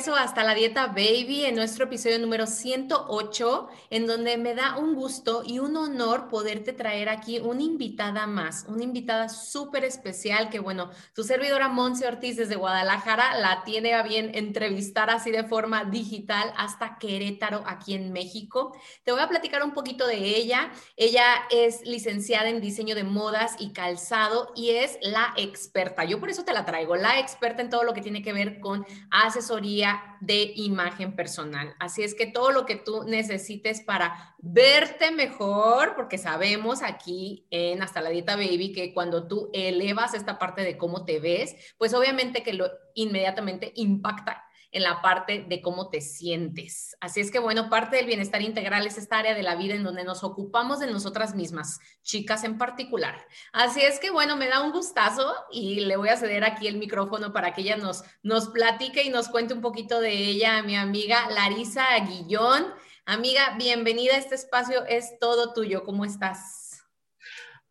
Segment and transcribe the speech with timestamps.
[0.00, 4.94] Regreso hasta la dieta baby en nuestro episodio número 108, en donde me da un
[4.94, 10.58] gusto y un honor poderte traer aquí una invitada más, una invitada súper especial que,
[10.58, 15.84] bueno, tu servidora Monse Ortiz desde Guadalajara la tiene a bien entrevistar así de forma
[15.84, 18.74] digital hasta Querétaro, aquí en México.
[19.04, 20.70] Te voy a platicar un poquito de ella.
[20.96, 26.04] Ella es licenciada en diseño de modas y calzado y es la experta.
[26.04, 28.60] Yo por eso te la traigo, la experta en todo lo que tiene que ver
[28.60, 29.89] con asesoría
[30.20, 31.74] de imagen personal.
[31.78, 37.82] Así es que todo lo que tú necesites para verte mejor, porque sabemos aquí en
[37.82, 41.94] Hasta la Dieta Baby que cuando tú elevas esta parte de cómo te ves, pues
[41.94, 46.96] obviamente que lo inmediatamente impacta en la parte de cómo te sientes.
[47.00, 49.82] Así es que, bueno, parte del bienestar integral es esta área de la vida en
[49.82, 53.26] donde nos ocupamos de nosotras mismas, chicas en particular.
[53.52, 56.76] Así es que, bueno, me da un gustazo y le voy a ceder aquí el
[56.76, 60.76] micrófono para que ella nos, nos platique y nos cuente un poquito de ella mi
[60.76, 62.66] amiga Larisa Aguillón.
[63.06, 65.82] Amiga, bienvenida a este espacio, es todo tuyo.
[65.84, 66.69] ¿Cómo estás?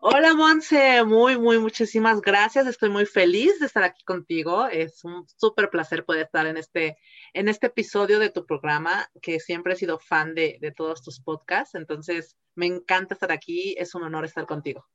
[0.02, 2.66] Hola Monse, muy, muy, muchísimas gracias.
[2.68, 4.66] Estoy muy feliz de estar aquí contigo.
[4.68, 6.98] Es un súper placer poder estar en este,
[7.34, 11.20] en este episodio de tu programa, que siempre he sido fan de, de todos tus
[11.20, 11.76] podcasts.
[11.76, 13.76] Entonces, me encanta estar aquí.
[13.78, 14.86] Es un honor estar contigo.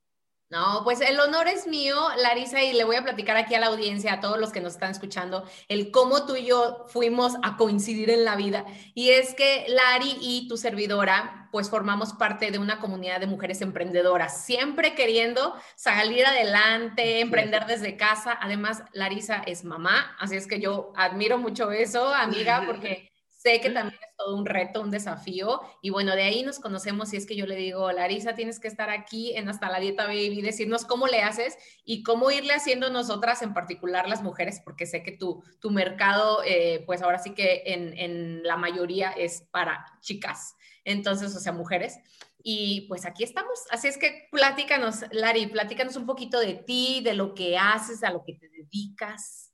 [0.51, 3.67] No, pues el honor es mío, Larisa, y le voy a platicar aquí a la
[3.67, 7.57] audiencia, a todos los que nos están escuchando, el cómo tú y yo fuimos a
[7.57, 8.65] coincidir en la vida.
[8.95, 13.63] Y es que Lari y tu servidora, pues formamos parte de una comunidad de mujeres
[13.63, 18.39] emprendedoras, siempre queriendo salir adelante, emprender desde casa.
[18.41, 23.11] Además, Larisa es mamá, así es que yo admiro mucho eso, amiga, porque
[23.45, 25.61] Sé que también es todo un reto, un desafío.
[25.83, 28.69] Y bueno, de ahí nos conocemos y es que yo le digo, Larisa, tienes que
[28.69, 32.91] estar aquí en Hasta la Dieta Baby, decirnos cómo le haces y cómo irle haciendo
[32.91, 37.35] nosotras, en particular las mujeres, porque sé que tu, tu mercado, eh, pues ahora sí
[37.35, 40.55] que en, en la mayoría es para chicas.
[40.85, 41.99] Entonces, o sea, mujeres.
[42.47, 43.59] Y pues aquí estamos.
[43.71, 48.11] Así es que platícanos, Lari, platícanos un poquito de ti, de lo que haces, a
[48.11, 49.51] lo que te dedicas.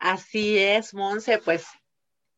[0.00, 1.64] Así es, Monse, pues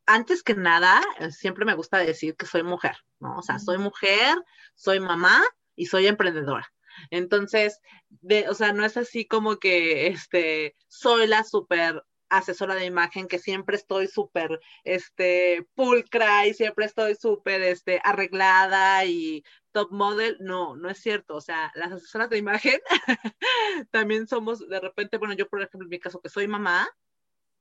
[0.07, 3.39] antes que nada, eh, siempre me gusta decir que soy mujer, ¿no?
[3.39, 4.37] O sea, soy mujer,
[4.75, 5.43] soy mamá
[5.77, 6.73] y soy emprendedora.
[7.11, 12.85] Entonces, de, o sea, no es así como que este, soy la súper asesora de
[12.85, 19.91] imagen, que siempre estoy súper este, pulcra y siempre estoy súper este, arreglada y top
[19.93, 20.37] model.
[20.41, 21.37] No, no es cierto.
[21.37, 22.81] O sea, las asesoras de imagen
[23.91, 26.89] también somos, de repente, bueno, yo por ejemplo, en mi caso, que soy mamá,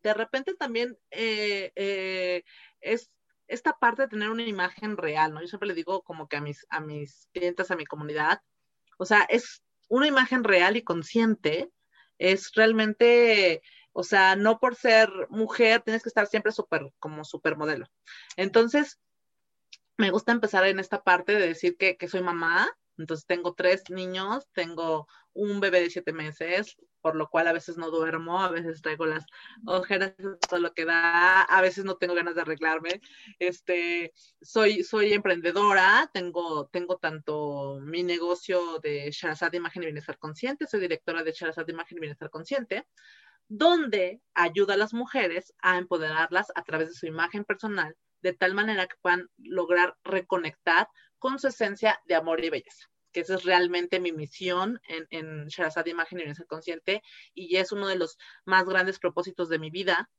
[0.04, 2.44] de repente también eh, eh,
[2.82, 3.12] es
[3.48, 5.42] esta parte de tener una imagen real, ¿no?
[5.42, 8.42] Yo siempre le digo como que a mis, a mis clientes, a mi comunidad,
[8.98, 11.70] o sea, es una imagen real y consciente,
[12.18, 13.62] es realmente,
[13.92, 17.88] o sea, no por ser mujer tienes que estar siempre súper, como supermodelo.
[18.38, 19.00] Entonces,
[19.98, 22.70] me gusta empezar en esta parte de decir que, que soy mamá,
[23.04, 27.78] entonces tengo tres niños, tengo un bebé de siete meses, por lo cual a veces
[27.78, 29.26] no duermo, a veces traigo las
[29.66, 30.14] ojeras,
[30.48, 33.02] todo lo que da, a veces no tengo ganas de arreglarme.
[33.40, 40.66] Este, soy, soy emprendedora, tengo, tengo tanto mi negocio de Sharazad Imagen y Bienestar Consciente,
[40.66, 42.88] soy directora de Sharazad Imagen y Bienestar Consciente,
[43.50, 48.54] donde ayuda a las mujeres a empoderarlas a través de su imagen personal, de tal
[48.54, 50.88] manera que puedan lograr reconectar
[51.20, 55.48] con su esencia de amor y belleza que esa es realmente mi misión en, en
[55.48, 57.02] Sharazad Imagen y Bienestar Consciente
[57.34, 60.10] y es uno de los más grandes propósitos de mi vida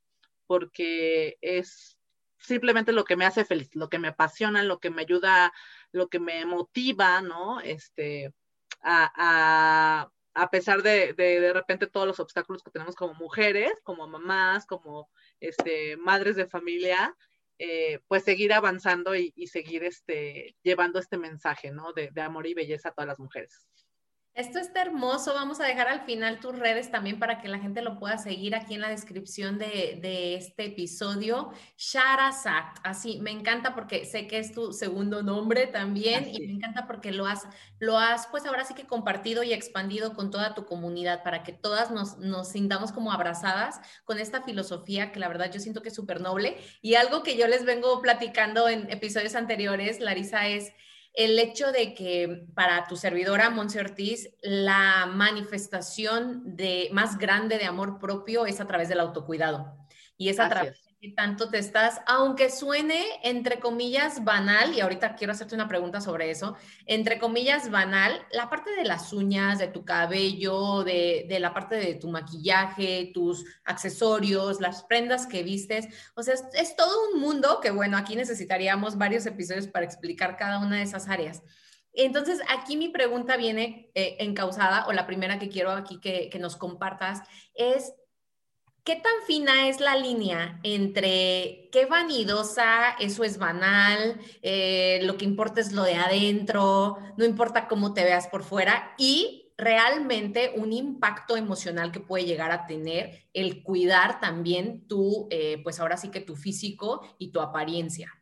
[0.47, 1.99] porque es
[2.39, 5.53] simplemente lo que me hace feliz, lo que me apasiona, lo que me ayuda,
[5.93, 7.61] lo que me motiva, ¿no?
[7.61, 8.35] Este,
[8.83, 14.07] a, a, pesar de, de, de repente todos los obstáculos que tenemos como mujeres, como
[14.07, 15.09] mamás, como
[15.41, 17.17] este, madres de familia,
[17.59, 21.93] eh, pues seguir avanzando y, seguir este, llevando este mensaje, ¿no?
[21.93, 23.67] De, amor y belleza a todas las mujeres.
[24.35, 25.33] Esto está hermoso.
[25.33, 28.57] Vamos a dejar al final tus redes también para que la gente lo pueda seguir
[28.57, 31.53] aquí en la descripción de, este episodio.
[31.77, 32.79] Sharazat.
[32.83, 37.13] Así, me encanta porque sé que es tu segundo nombre también y me encanta porque
[37.13, 37.47] lo has,
[37.79, 41.53] lo has, pues ahora sí que compartido y expandido con toda tu comunidad para que
[41.53, 45.91] todas nos, nos sintamos como abrazadas con esta filosofía que la verdad yo siento que
[45.91, 46.57] es súper noble.
[46.83, 50.73] Y algo que yo les vengo platicando en episodios anteriores, Larisa, es
[51.15, 57.65] el hecho de que para tu servidora, Monse Ortiz, la manifestación de, más grande de
[57.65, 59.77] amor propio es a través del autocuidado.
[60.17, 65.33] Y es a través tanto te estás, aunque suene entre comillas banal, y ahorita quiero
[65.33, 66.57] hacerte una pregunta sobre eso,
[66.87, 71.95] entre comillas banal, la parte de las uñas, de tu cabello, de, la parte de
[71.95, 77.71] tu maquillaje, tus accesorios, las prendas que vistes, o sea, es, todo un mundo que
[77.71, 81.43] bueno, aquí necesitaríamos varios episodios para explicar cada una de esas áreas.
[81.93, 86.39] Entonces, aquí mi pregunta viene eh, encausada, o la primera que quiero aquí que, que
[86.41, 87.23] nos compartas,
[87.55, 87.93] es
[88.85, 95.25] ¿Qué tan fina es la línea entre qué vanidosa, eso es banal, eh, lo que
[95.25, 100.75] importa es lo de adentro, no importa cómo te veas por fuera y realmente un
[100.75, 106.11] impacto emocional que puede llegar a tener el cuidar también tu, eh, pues ahora sí
[106.11, 108.13] que tu físico y tu apariencia?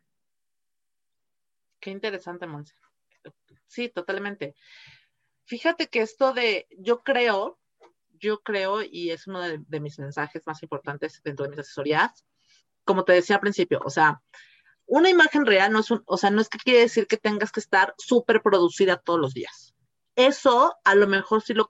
[1.81, 2.73] Qué interesante, Monse.
[3.67, 4.55] Sí, totalmente.
[5.43, 7.59] Fíjate que esto de, yo creo
[8.23, 12.25] yo creo, y es uno de, mis mensajes más importantes dentro de mis asesorías,
[12.85, 14.21] como te decía al principio, o sea,
[14.85, 17.51] una imagen real no es un, o sea, no es que quiere decir que tengas
[17.51, 19.73] que estar súper producida todos los días.
[20.15, 21.67] Eso a lo mejor sí lo,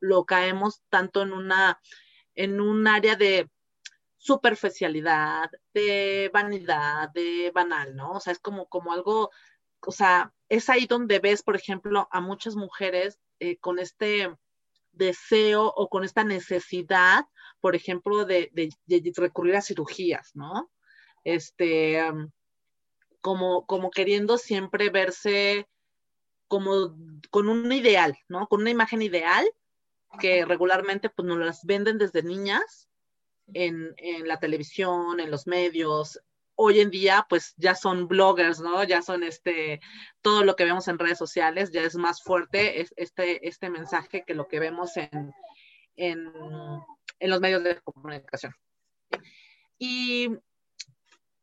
[0.00, 1.80] lo, caemos tanto en una,
[2.34, 3.50] en un área de
[4.16, 8.12] superficialidad, de vanidad, de banal, ¿no?
[8.12, 9.30] O sea, es como, como algo,
[9.80, 14.34] o sea, es ahí donde ves, por ejemplo, a muchas mujeres eh, con este,
[14.96, 17.26] deseo o con esta necesidad,
[17.60, 18.50] por ejemplo, de,
[19.16, 20.70] recurrir a cirugías, ¿no?
[21.24, 22.00] Este,
[23.20, 25.68] como, como queriendo siempre verse
[26.48, 26.96] como
[27.30, 28.46] con un ideal, ¿no?
[28.46, 29.44] Con una imagen ideal
[30.20, 32.88] que regularmente pues nos las venden desde niñas
[33.52, 36.20] en, en la televisión, en los medios,
[36.56, 38.82] hoy en día pues ya son bloggers, ¿no?
[38.84, 39.80] Ya son este,
[40.22, 44.24] todo lo que vemos en redes sociales, ya es más fuerte es, este, este mensaje
[44.26, 45.32] que lo que vemos en,
[45.96, 46.32] en,
[47.20, 48.54] en los medios de comunicación.
[49.78, 50.30] Y,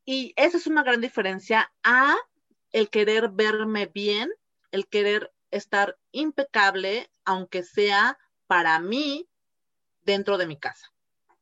[0.05, 2.15] y esa es una gran diferencia a
[2.71, 4.31] el querer verme bien,
[4.71, 8.17] el querer estar impecable, aunque sea
[8.47, 9.29] para mí
[10.01, 10.92] dentro de mi casa.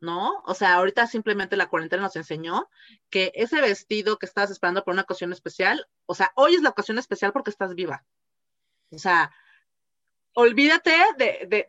[0.02, 0.42] ¿No?
[0.46, 2.70] O sea, ahorita simplemente la cuarentena nos enseñó
[3.10, 6.70] que ese vestido que estabas esperando por una ocasión especial, o sea, hoy es la
[6.70, 8.04] ocasión especial porque estás viva.
[8.92, 9.32] O sea,
[10.34, 10.94] olvídate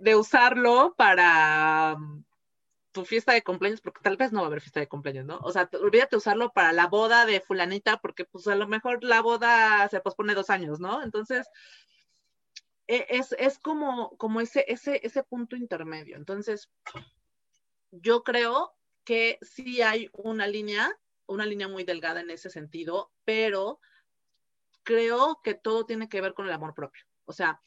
[0.01, 2.25] de, usarlo para um,
[2.93, 5.39] tu fiesta de cumpleaños, porque tal vez no va a haber fiesta de cumpleaños, ¿no?
[5.39, 9.05] O sea, olvídate de usarlo para la boda de fulanita, porque pues a lo mejor
[9.05, 11.03] la boda se pospone dos años, ¿no?
[11.03, 11.49] Entonces,
[12.87, 16.17] e, es, es como, como ese, ese, ese punto intermedio.
[16.17, 16.71] Entonces,
[17.93, 18.75] yo creo
[19.05, 23.81] que sí hay una línea, una línea muy delgada en ese sentido, pero
[24.83, 27.05] creo que todo tiene que ver con el amor propio.
[27.27, 27.61] O sea,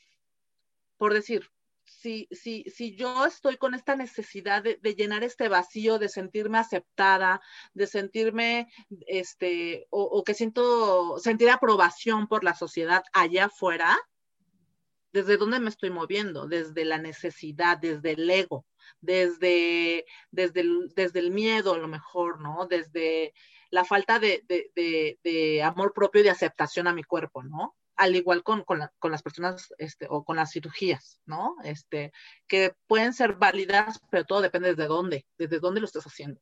[0.98, 1.50] por decir,
[1.86, 7.42] si, si, si yo estoy con esta necesidad de, llenar este vacío, de sentirme aceptada,
[7.74, 8.68] de sentirme,
[9.08, 13.98] este, o, o, que siento, sentir aprobación por la sociedad allá afuera,
[15.14, 16.48] ¿desde dónde me estoy moviendo?
[16.48, 18.66] Desde la necesidad, desde el ego
[19.02, 22.68] desde, desde, el, desde el miedo a lo mejor, ¿no?
[22.68, 23.34] Desde
[23.70, 27.76] la falta de, amor propio y de aceptación a mi cuerpo, ¿no?
[27.98, 28.80] Al igual con, con,
[29.12, 31.56] las personas este, o con las cirugías, ¿no?
[31.64, 32.12] Este,
[32.48, 36.42] que pueden ser válidas, pero todo depende desde dónde, desde dónde lo estás haciendo.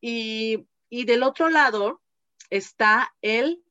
[0.00, 2.02] Y, y del otro lado
[2.50, 3.64] está el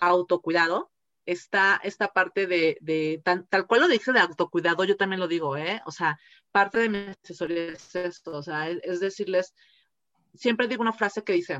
[0.00, 0.90] autocuidado,
[1.28, 3.20] está esta parte de,
[3.50, 5.82] tal cual lo dice de autocuidado, yo también lo digo, ¿eh?
[5.84, 6.18] O sea,
[6.52, 9.54] parte de mi asesoría es esto, o sea, es, decirles,
[10.34, 11.58] siempre digo una frase que dice,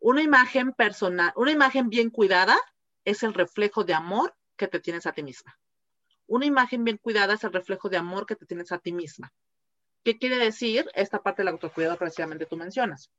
[0.00, 2.58] una imagen personal, una imagen bien cuidada
[3.04, 5.56] es el reflejo de amor que te tienes a ti misma.
[6.26, 9.32] Una imagen bien cuidada es el reflejo de amor que te tienes a ti misma.
[10.02, 13.12] ¿Qué quiere decir esta parte del autocuidado precisamente tú mencionas?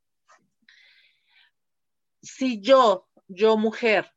[2.20, 4.13] Si yo, yo mujer,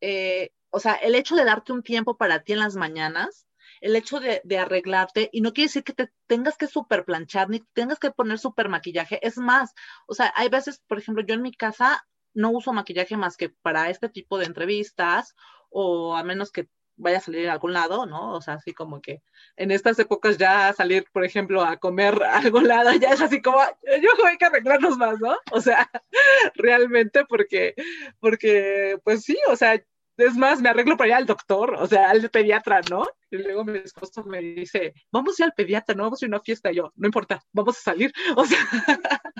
[0.00, 3.46] eh, o sea, el hecho de darte un tiempo para ti en las mañanas,
[3.80, 7.60] el hecho de, arreglarte, y no quiere decir que te tengas que super planchar, ni
[7.72, 9.72] tengas que poner super maquillaje, es más,
[10.06, 13.50] o sea, hay veces, por ejemplo, yo en mi casa no uso maquillaje más que
[13.50, 15.34] para este tipo de entrevistas,
[15.70, 18.34] o a menos que vaya a salir a algún lado, ¿no?
[18.34, 19.22] O sea, así como que
[19.56, 23.40] en estas épocas ya salir, por ejemplo, a comer a algún lado, ya es así
[23.40, 23.58] como,
[24.02, 25.36] yo hay que arreglarnos más, ¿no?
[25.52, 25.90] O sea,
[26.54, 27.74] realmente porque,
[28.20, 29.82] porque, pues sí, o sea,
[30.18, 33.06] es más, me arreglo para ir al doctor, o sea, al pediatra, ¿no?
[33.30, 36.32] Y luego mi esposo me dice, vamos a ir al pediatra, no vamos a ir
[36.32, 36.72] a una fiesta.
[36.72, 38.12] Y yo, no importa, vamos a salir.
[38.36, 38.58] O sea,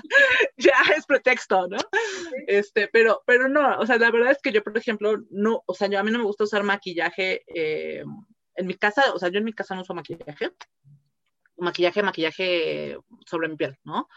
[0.57, 1.77] ya es pretexto, ¿no?
[2.47, 5.73] Este, pero, pero no, o sea, la verdad es que yo, por ejemplo, no, o
[5.73, 8.03] sea, yo a mí no me gusta usar maquillaje eh,
[8.55, 10.51] en mi casa, o sea, yo en mi casa no uso maquillaje.
[11.57, 14.07] Maquillaje, maquillaje sobre mi piel, ¿no?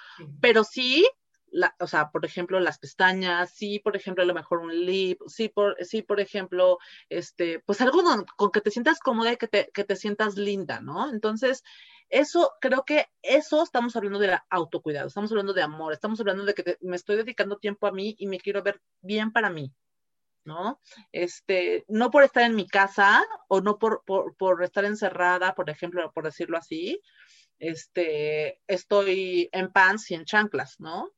[0.40, 1.04] Pero sí
[1.78, 5.48] o sea, por ejemplo, las pestañas, sí, por ejemplo, a lo mejor un lip, sí,
[5.48, 6.78] por, sí, por ejemplo,
[7.08, 8.02] este, pues algo
[8.36, 11.10] con, que te sientas cómoda y que te, que te sientas linda, ¿no?
[11.10, 11.62] Entonces,
[12.08, 16.54] eso, creo que eso estamos hablando de autocuidado, estamos hablando de amor, estamos hablando de
[16.54, 19.72] que me estoy dedicando tiempo a mí y me quiero ver bien para mí,
[20.44, 20.80] ¿no?
[21.12, 25.70] Este, no por estar en mi casa o no por, por, por estar encerrada, por
[25.70, 27.00] ejemplo, por decirlo así,
[27.58, 31.12] este, estoy en pants y en chanclas, ¿no?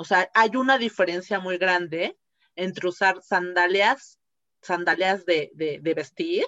[0.00, 2.18] O sea, hay una diferencia muy grande
[2.56, 4.18] entre usar sandalias,
[4.62, 5.50] sandalias de,
[5.94, 6.46] vestir,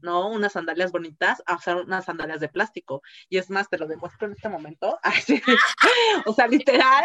[0.00, 0.28] ¿no?
[0.28, 3.02] Unas sandalias bonitas a usar unas sandalias de plástico.
[3.28, 4.96] Y es más, te lo demuestro en este momento.
[6.26, 7.04] o sea, literal.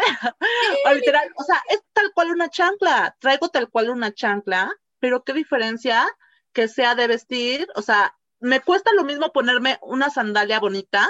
[0.86, 3.16] o literal, o sea, es tal cual una chancla.
[3.18, 6.06] Traigo tal cual una chancla, pero qué diferencia
[6.52, 7.66] que sea de vestir.
[7.74, 11.08] O sea, me cuesta lo mismo ponerme una sandalia bonita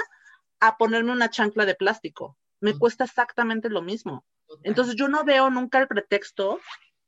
[0.59, 2.35] a ponerme una chancla de plástico.
[2.61, 4.25] Me cuesta exactamente lo mismo.
[4.63, 6.59] Entonces yo no veo nunca el pretexto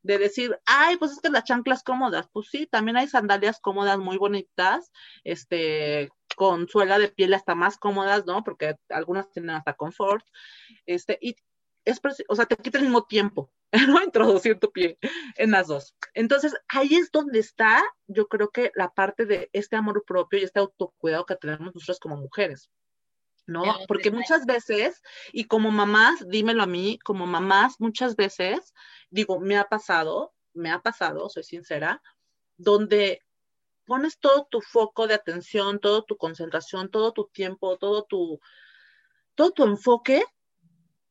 [0.03, 2.27] de decir, ay, pues es que las chanclas cómodas.
[2.31, 4.91] Pues sí, también hay sandalias cómodas muy bonitas,
[5.23, 8.43] este, con suela de piel hasta más cómodas, ¿no?
[8.43, 10.25] Porque algunas tienen hasta confort.
[10.85, 11.35] Este, y
[11.85, 13.51] es, o sea, te quita el mismo tiempo,
[13.87, 14.03] ¿no?
[14.03, 14.97] Introducir tu pie
[15.37, 15.95] en las dos.
[16.13, 20.43] Entonces, ahí es donde está, yo creo que la parte de este amor propio y
[20.43, 22.69] este autocuidado que tenemos nosotros como mujeres.
[23.45, 23.63] ¿No?
[23.87, 28.73] Porque muchas veces, y como mamás, dímelo a mí, como mamás, muchas veces,
[29.09, 32.01] digo, me ha pasado, me ha pasado, soy sincera,
[32.57, 33.21] donde
[33.85, 38.39] pones todo tu foco de atención, toda tu concentración, todo tu tiempo, todo tu,
[39.35, 40.23] todo tu enfoque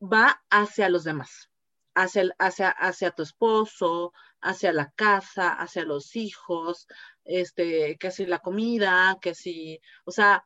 [0.01, 1.51] va hacia los demás,
[1.95, 6.87] hacia, hacia, hacia tu esposo, hacia la casa, hacia los hijos,
[7.25, 10.45] este, que si la comida, que si, o sea,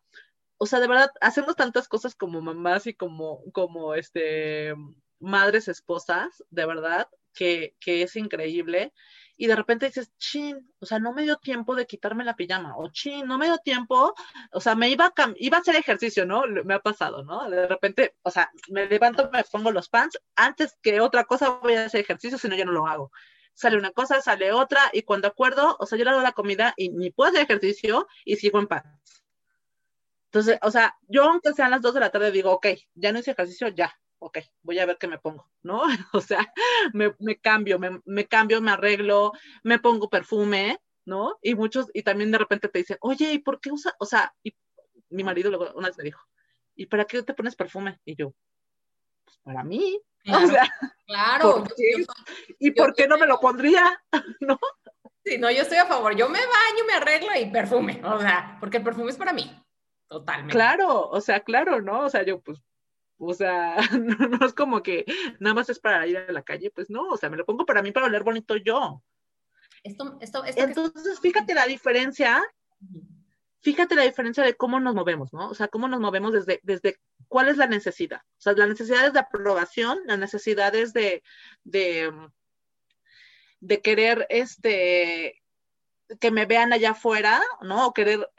[0.59, 4.75] o sea, de verdad, hacemos tantas cosas como mamás y como, como este,
[5.21, 8.93] madres, esposas, de verdad, que, que es increíble.
[9.37, 12.75] Y de repente dices, chin, o sea, no me dio tiempo de quitarme la pijama,
[12.79, 14.15] o chin, no me dio tiempo,
[14.51, 16.45] o sea, me iba a, iba a hacer ejercicio, ¿no?
[16.65, 17.49] Me ha pasado, ¿no?
[17.51, 21.75] De repente, o sea, me levanto, me pongo los pants, antes que otra cosa voy
[21.75, 23.13] a hacer ejercicio, si no, yo no lo hago.
[23.53, 26.73] Sale una cosa, sale otra, y cuando acuerdo, o sea, yo le hago la comida
[26.77, 29.26] y ni puedo hacer ejercicio y sigo en pants.
[30.37, 33.21] Entonces, o sea, yo aunque sean las dos de la tarde digo, ok, ya no
[33.21, 35.83] hice ejercicio, ya, ok, voy a ver qué me pongo, ¿no?
[36.13, 36.53] O sea,
[36.93, 41.39] me, cambio, me, cambio, me arreglo, me pongo perfume, ¿no?
[41.41, 43.95] Y muchos, y también de repente te dicen, oye, ¿y por qué usa?
[43.99, 44.55] O sea, y
[45.09, 46.21] mi marido luego una vez me dijo,
[46.75, 47.99] ¿y para qué te pones perfume?
[48.05, 48.35] Y yo,
[49.25, 49.99] pues para mí.
[50.27, 50.69] Claro, o sea,
[51.07, 51.65] claro.
[52.59, 54.03] ¿y por qué no me lo pondría?
[54.41, 54.59] ¿No?
[55.25, 56.17] Sí, no, yo estoy a favor.
[56.17, 58.03] Yo me baño, me arreglo y perfume.
[58.05, 59.49] O sea, porque el perfume es para mí.
[60.09, 60.53] Totalmente.
[60.53, 62.05] Claro, o sea, claro, ¿no?
[62.05, 62.61] O sea, yo pues,
[63.19, 63.77] o sea,
[64.41, 65.05] no, es como que
[65.41, 67.67] nada más es para ir a la calle, pues no, o sea, me lo pongo
[67.67, 69.03] para mí para oler bonito yo.
[69.83, 72.43] Esto, esto, esto Entonces, fíjate la diferencia,
[73.61, 75.49] fíjate la diferencia de cómo nos movemos, ¿no?
[75.49, 76.99] O sea, cómo nos movemos desde, desde
[77.29, 78.21] cuál es la necesidad.
[78.21, 81.23] O sea, la necesidad es de aprobación, la necesidad es de,
[81.65, 82.13] de,
[83.61, 85.43] de querer, este,
[86.21, 87.89] que me vean allá afuera, ¿no?
[87.89, 88.31] O querer,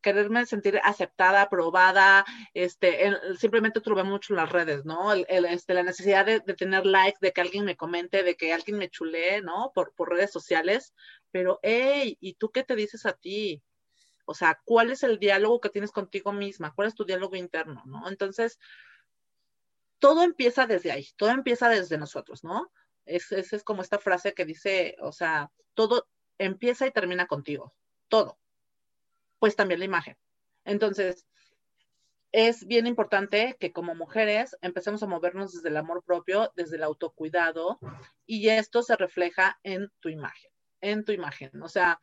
[0.00, 5.12] quererme sentir aceptada, aprobada, este, simplemente tuve mucho en las redes, ¿no?
[5.12, 8.78] El, este, la necesidad de, tener likes, de que alguien me comente, de que alguien
[8.78, 9.72] me chulee, ¿no?
[9.74, 10.94] Por, por redes sociales,
[11.30, 13.62] pero, hey, ¿y tú qué te dices a ti?
[14.24, 16.72] O sea, ¿cuál es el diálogo que tienes contigo misma?
[16.74, 18.08] ¿Cuál es tu diálogo interno, no?
[18.08, 18.58] Entonces,
[19.98, 22.72] todo empieza desde ahí, todo empieza desde nosotros, ¿no?
[23.04, 26.06] Esa es, es como esta frase que dice, o sea, todo,
[26.44, 27.74] empieza y termina contigo,
[28.08, 28.38] todo.
[29.38, 30.16] Pues también la imagen.
[30.64, 31.26] Entonces,
[32.30, 36.82] es bien importante que como mujeres empecemos a movernos desde el amor propio, desde el
[36.82, 37.78] autocuidado,
[38.26, 41.50] y esto se refleja en tu imagen, en tu imagen.
[41.62, 42.00] O sea,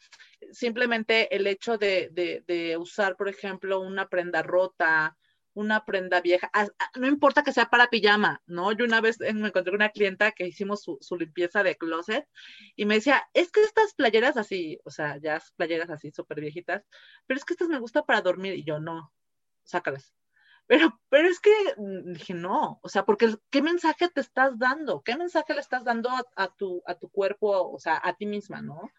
[0.51, 2.11] simplemente el hecho de,
[2.45, 5.17] de usar, por ejemplo, una prenda rota
[5.53, 6.51] una prenda vieja,
[6.95, 8.71] no importa que sea para pijama, ¿no?
[8.71, 12.27] Yo una vez me encontré una clienta que hicimos su, su, limpieza de closet
[12.75, 16.85] y me decía, es que estas playeras así, o sea, ya playeras así súper viejitas,
[17.25, 19.11] pero es que estas me gustan para dormir y yo no,
[19.63, 20.13] sácalas.
[20.69, 25.01] Pero, pero es que mm, dije, no, o sea, porque ¿qué mensaje te estás dando?
[25.01, 28.61] ¿Qué mensaje le estás dando a, tu, a tu cuerpo, o sea, a ti misma,
[28.61, 28.91] ¿no?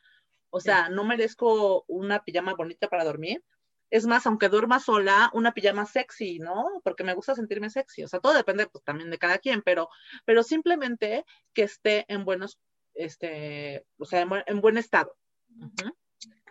[0.51, 3.45] O sea, no merezco una pijama bonita para dormir.
[3.91, 6.81] Es más, aunque duerma sola, una pijama sexy, ¿no?
[6.85, 8.05] Porque me gusta sentirme sexy.
[8.05, 9.89] O sea, todo depende pues, también de cada quien, pero,
[10.25, 12.59] pero simplemente que esté en buenos,
[12.95, 15.17] este, o sea, en buen, estado.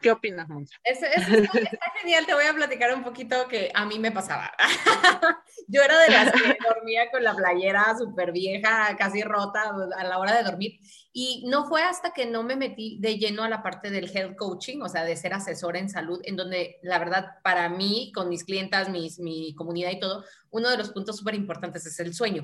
[0.01, 0.75] ¿Qué opinas, Monza?
[0.83, 4.51] Eso, está, genial, te voy a platicar un poquito que a mí me pasaba.
[5.67, 10.17] Yo era de las que dormía con la playera súper vieja, casi rota a la
[10.17, 10.79] hora de dormir.
[11.11, 14.35] Y no fue hasta que no me metí de lleno a la parte del health
[14.37, 18.29] coaching, o sea, de ser asesora en salud, en donde la verdad para mí, con
[18.29, 22.13] mis clientas, mis, mi comunidad y todo, uno de los puntos súper importantes es el
[22.13, 22.43] sueño.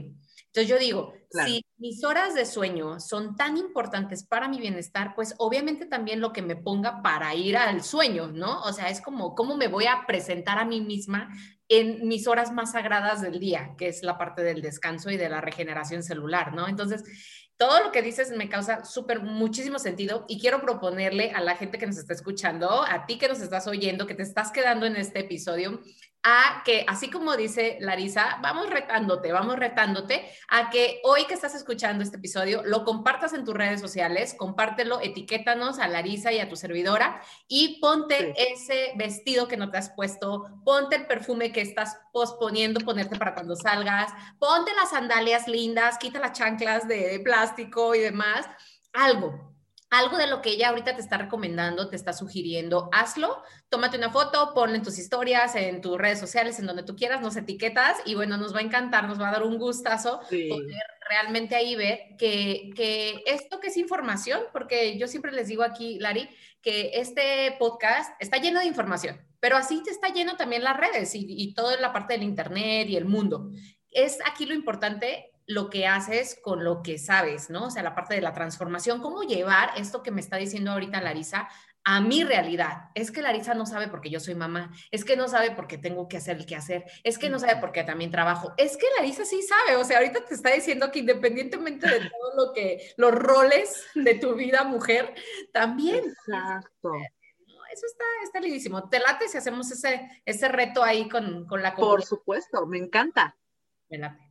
[0.56, 1.14] Entonces yo digo,
[1.46, 6.32] si mis horas de sueño son tan importantes para mi bienestar, pues obviamente también lo
[6.32, 8.62] que me ponga para ir al sueño, ¿no?
[8.62, 11.28] O sea, es como cómo me voy a presentar a mí misma
[11.68, 15.28] en mis horas más sagradas del día, que es la parte del descanso y de
[15.28, 16.70] la regeneración celular, ¿no?
[16.70, 17.04] Entonces,
[17.58, 21.78] todo lo que dices me causa súper muchísimo sentido y quiero proponerle a la gente
[21.78, 24.96] que nos está escuchando, a ti que nos estás oyendo, que te estás quedando en
[24.96, 25.82] este episodio,
[26.28, 31.54] a que, así como dice Larisa, vamos retándote, vamos retándote a que hoy que estás
[31.54, 36.50] escuchando este episodio lo compartas en tus redes sociales, compártelo, etiquétanos a Larisa y a
[36.50, 41.62] tu servidora y ponte ese vestido que no te has puesto, ponte el perfume que
[41.62, 47.94] estás posponiendo ponerte para cuando salgas, ponte las sandalias lindas, quita las chanclas de plástico
[47.94, 48.48] y demás,
[48.94, 49.55] algo,
[50.00, 54.12] algo de lo que ella ahorita te está recomendando, te está sugiriendo, hazlo, tómate una
[54.12, 57.98] foto, ponle en tus historias, en tus redes sociales, en donde tú quieras, nos etiquetas
[58.06, 61.76] y bueno, nos va a encantar, nos va a dar un gustazo poder realmente ahí
[61.76, 66.28] ver que, que esto que es información, porque yo siempre les digo aquí, Lari,
[66.62, 71.14] que este podcast está lleno de información, pero así te está lleno también las redes
[71.16, 73.52] y, y toda la parte del Internet y el mundo.
[73.92, 77.68] Es aquí lo importante lo que haces con lo que sabes, ¿no?
[77.68, 81.02] O sea, la parte de la transformación, cómo llevar esto que me está diciendo ahorita
[81.02, 81.50] Larisa
[81.84, 82.90] a mi realidad.
[82.96, 86.08] Es que Larisa no sabe porque yo soy mamá, es que no sabe porque tengo
[86.08, 89.24] que hacer el que hacer, es que no sabe porque también trabajo, es que Larisa
[89.24, 93.14] sí sabe, o sea, ahorita te está diciendo que independientemente de todo lo que, los
[93.14, 95.14] roles de tu vida mujer,
[95.54, 96.04] también.
[96.06, 96.92] Exacto.
[97.72, 98.90] Eso está, está lindísimo.
[98.90, 103.36] ¿Te late si hacemos ese, ese reto ahí con, con la Por supuesto, me encanta.
[103.90, 104.25] Me late.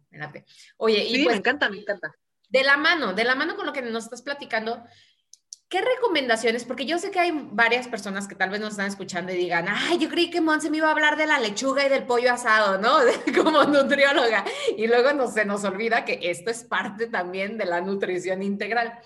[0.77, 2.14] Oye, y pues, me encanta, me encanta.
[2.48, 4.85] De la mano, de la mano con lo que nos estás platicando,
[5.68, 6.64] ¿qué recomendaciones?
[6.64, 9.66] Porque yo sé que hay varias personas que tal vez nos están escuchando y digan,
[9.68, 12.33] ay, yo creí que Monse me iba a hablar de la lechuga y del pollo
[12.33, 12.98] asado, ¿no?
[13.42, 14.44] Como nutrióloga.
[14.77, 19.00] Y luego no, se nos olvida que esto es parte también de la nutrición integral.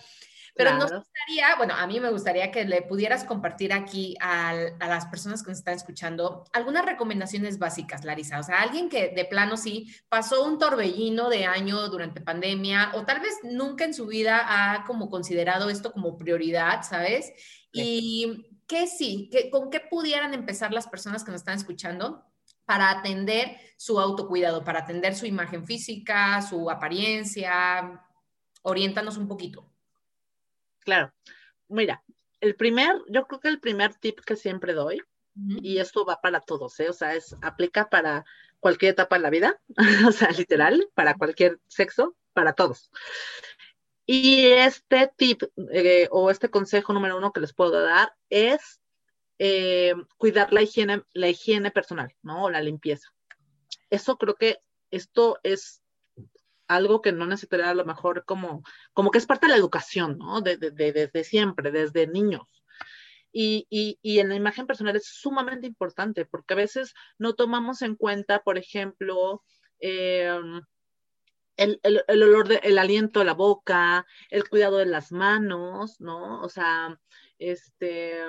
[0.59, 5.07] Pero nos gustaría, bueno, a mí me gustaría que le pudieras compartir aquí a, las
[5.07, 8.41] personas que nos están escuchando algunas recomendaciones básicas, Larisa.
[8.41, 13.05] O sea, alguien que de plano sí pasó un torbellino de año durante pandemia o
[13.05, 17.33] tal vez nunca en su vida ha como considerado esto como prioridad, ¿sabes?
[17.71, 22.25] Y que sí, que, con qué pudieran empezar las personas que nos están escuchando
[22.65, 28.05] para atender su autocuidado, para atender su imagen física, su apariencia.
[28.63, 29.78] Oriéntanos un poquito.
[30.81, 31.13] Claro.
[31.69, 32.03] Mira,
[32.41, 35.03] el primer, yo creo que el primer tip que siempre doy,
[35.35, 36.89] y esto va para todos, ¿eh?
[36.89, 38.25] o sea, es, aplica para
[38.59, 39.61] cualquier etapa de la vida,
[40.09, 42.91] o sea, literal, para cualquier sexo, para todos.
[44.05, 48.81] Y este tip eh, o este consejo número uno que les puedo dar es
[49.39, 52.45] eh, cuidar la higiene, la higiene personal, ¿no?
[52.45, 53.09] O la limpieza.
[53.91, 54.59] Eso creo que
[54.91, 55.83] esto es
[56.69, 60.19] algo que no necesitaría a lo mejor como, como que es parte de la educación,
[60.19, 60.41] ¿no?
[60.41, 62.43] desde siempre, desde niños.
[63.33, 67.95] Y, y, en la imagen personal es sumamente importante porque a veces no tomamos en
[67.95, 69.45] cuenta, por ejemplo,
[69.81, 70.63] em,
[71.57, 76.41] el, el, el, olor del aliento de la boca, el cuidado de las manos, ¿no?
[76.43, 76.99] O sea,
[77.39, 78.23] este,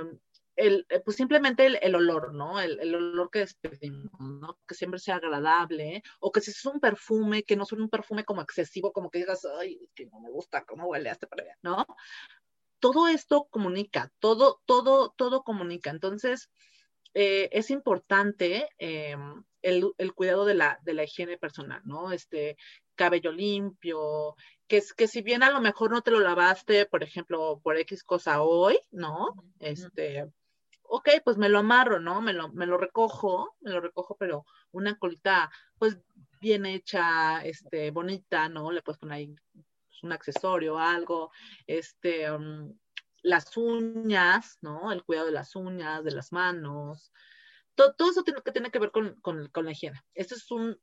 [0.59, 2.59] el, eh, pues simplemente el, olor, ¿no?
[2.59, 4.59] El, olor que despedimos, ¿no?
[4.67, 8.25] Que siempre sea agradable, o que si es un perfume, que no sea un perfume
[8.25, 11.55] como excesivo, como que digas, ay, es que no me gusta cómo huele este perfume,
[11.61, 11.85] ¿no?
[12.79, 15.91] Todo esto comunica, todo, todo, todo comunica.
[15.91, 16.49] Entonces,
[17.13, 19.15] eh, es importante eh,
[19.61, 22.11] el, cuidado de la, de la higiene personal, ¿no?
[22.11, 22.57] Este
[22.95, 24.35] cabello limpio,
[24.67, 28.03] que, que si bien a lo mejor no te lo lavaste, por ejemplo, por X
[28.03, 29.33] cosa hoy, ¿no?
[29.59, 30.27] Este,
[30.89, 32.21] ok, pues me lo amarro, ¿no?
[32.21, 35.99] Me lo, me lo recojo, me lo recojo, pero una colita, pues
[36.41, 38.71] bien hecha, este, bonita, ¿no?
[38.71, 41.31] Le puedes poner ahí pues, un accesorio, algo,
[41.67, 42.73] este, um,
[43.21, 44.91] las uñas, ¿no?
[44.91, 47.11] El cuidado de las uñas, de las manos.
[47.75, 50.03] Todo, todo eso tiene que, tiene que ver con, con, con la higiene.
[50.15, 50.79] Este es un,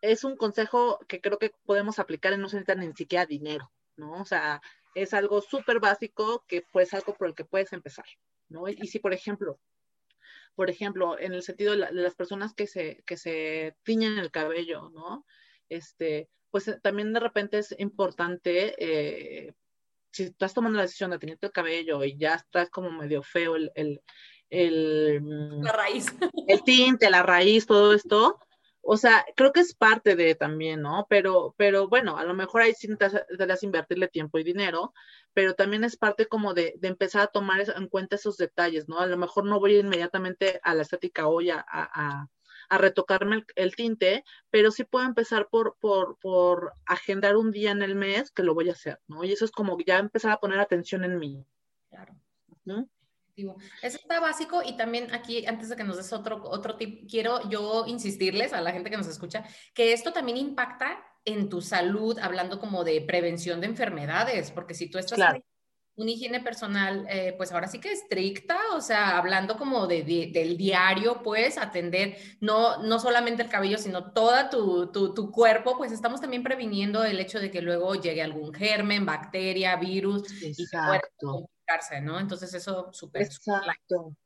[0.00, 3.72] es un consejo que creo que podemos aplicar y no se necesita ni siquiera dinero,
[3.96, 4.12] ¿no?
[4.12, 4.62] O sea,
[4.94, 8.06] es algo súper básico que pues algo por el que puedes empezar,
[8.48, 8.68] ¿no?
[8.68, 9.60] Y, si, por ejemplo,
[10.54, 14.90] por ejemplo, en el sentido de, las personas que se, que se tiñen el cabello,
[14.90, 15.24] ¿no?
[15.68, 19.54] Este, pues eh, también de repente es importante, eh,
[20.10, 23.56] si estás tomando la decisión de tener el cabello y ya estás como medio feo
[23.56, 24.00] el, el,
[24.50, 26.06] el, la raíz.
[26.48, 28.40] El tinte, la raíz, todo esto,
[28.82, 31.06] o sea, creo que es parte de también, ¿no?
[31.08, 34.92] Pero, pero bueno, a lo mejor ahí sí necesitas invertirle tiempo y dinero,
[35.34, 38.98] pero también es parte como de, de, empezar a tomar en cuenta esos detalles, ¿no?
[38.98, 42.28] A lo mejor no voy inmediatamente a la estética hoy a, a,
[42.68, 47.82] a retocarme el, tinte, pero sí puedo empezar por, por, por agendar un día en
[47.82, 49.24] el mes que lo voy a hacer, ¿no?
[49.24, 51.44] Y eso es como ya empezar a poner atención en mí.
[51.90, 52.14] Claro.
[52.64, 52.88] ¿no?
[53.82, 57.48] Eso está básico y también aquí, antes de que nos des otro, otro tip, quiero
[57.48, 62.18] yo insistirles a la gente que nos escucha que esto también impacta en tu salud,
[62.18, 65.42] hablando como de prevención de enfermedades, porque si tú estás en
[65.96, 70.56] una higiene personal, eh, pues ahora sí que estricta, o sea, hablando como de, del
[70.56, 75.92] diario, pues atender no, no solamente el cabello, sino todo tu, tu, tu, cuerpo, pues
[75.92, 81.50] estamos también previniendo el hecho de que luego llegue algún germen, bacteria, virus, Exacto.
[82.02, 82.18] ¿No?
[82.18, 83.22] Entonces eso súper.
[83.22, 84.16] Exacto.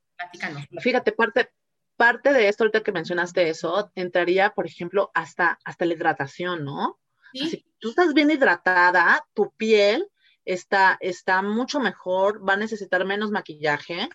[0.81, 1.51] Fíjate, parte,
[1.97, 6.99] parte de esto, ahorita que mencionaste eso, entraría, por ejemplo, hasta, hasta la hidratación, ¿no?
[7.33, 10.07] Si tú estás bien hidratada, tu piel
[10.45, 14.09] está, está mucho mejor, va a necesitar menos maquillaje.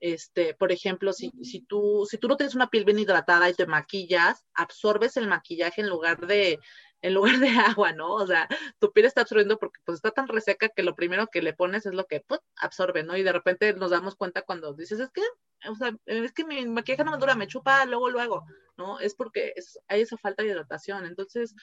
[0.00, 3.54] Este, por ejemplo, si, si, tú, si tú no tienes una piel bien hidratada y
[3.54, 6.60] te maquillas, absorbes el maquillaje en lugar de,
[7.02, 7.48] en lugar de
[7.80, 8.12] agua, ¿no?
[8.14, 11.42] O sea, tu piel está absorbiendo porque pues está tan reseca que lo primero que
[11.42, 13.16] le pones es lo que pues, absorbe, ¿no?
[13.16, 15.22] Y de repente nos damos cuenta cuando dices, es que,
[15.68, 18.44] o sea, es que mi maquillaje no me dura, me chupa, luego lo hago,
[18.76, 19.00] ¿no?
[19.00, 19.54] Es porque
[19.88, 21.06] hay esa falta de hidratación.
[21.06, 21.54] Entonces,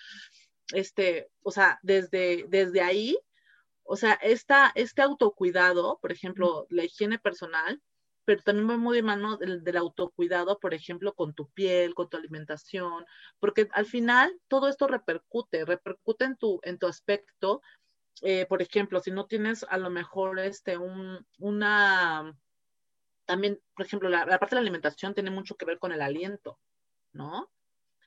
[0.73, 3.17] este, o sea, desde, desde ahí,
[3.83, 7.81] o sea, esta, este autocuidado, por ejemplo, la higiene personal,
[8.25, 12.17] pero también va muy de mano del, autocuidado, por ejemplo, con tu piel, con tu
[12.17, 13.05] alimentación,
[13.39, 17.61] porque al final todo esto repercute, repercute en tu, en tu aspecto.
[18.21, 22.35] Eh, por ejemplo, si no tienes a lo mejor este, un, una,
[23.25, 26.59] también, por ejemplo, la, parte de la alimentación tiene mucho que ver con el aliento,
[27.13, 27.51] ¿no?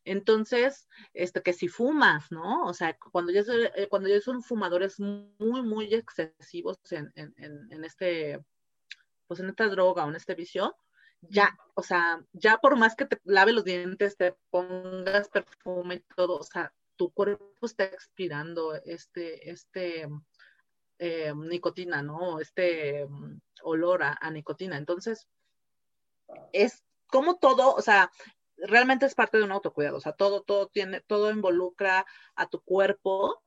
[0.04, 2.64] Entonces, este, que si fumas, ¿no?
[2.64, 3.42] O sea, cuando ya,
[3.76, 7.34] eh, cuando ya son fumadores muy, muy excesivos en, en,
[7.70, 8.40] en este
[9.28, 10.74] pues en esta droga o en este vicio,
[11.20, 16.00] ya, o sea, ya por más que te lave los dientes, te pongas perfume y
[16.14, 20.08] todo, o sea, tu cuerpo está expirando este, este
[20.98, 22.40] eh, nicotina, ¿no?
[22.40, 24.76] Este mm, olor a, a, nicotina.
[24.76, 25.28] Entonces,
[26.52, 28.10] es como todo, o sea,
[28.56, 32.60] realmente es parte de un autocuidado, o sea, todo, todo tiene, todo involucra a tu
[32.62, 33.42] cuerpo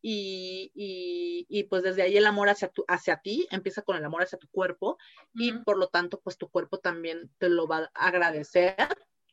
[0.00, 4.22] y, y, pues desde ahí el amor hacia, tu, hacia ti empieza con el amor
[4.22, 4.96] hacia tu cuerpo
[5.34, 8.76] y por lo tanto pues tu cuerpo también te lo va a agradecer,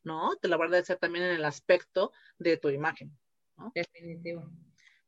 [0.03, 0.35] ¿no?
[0.37, 3.15] Te lo va a agradecer también en el aspecto de tu imagen.
[3.57, 3.71] ¿no?
[3.75, 4.49] Definitivo.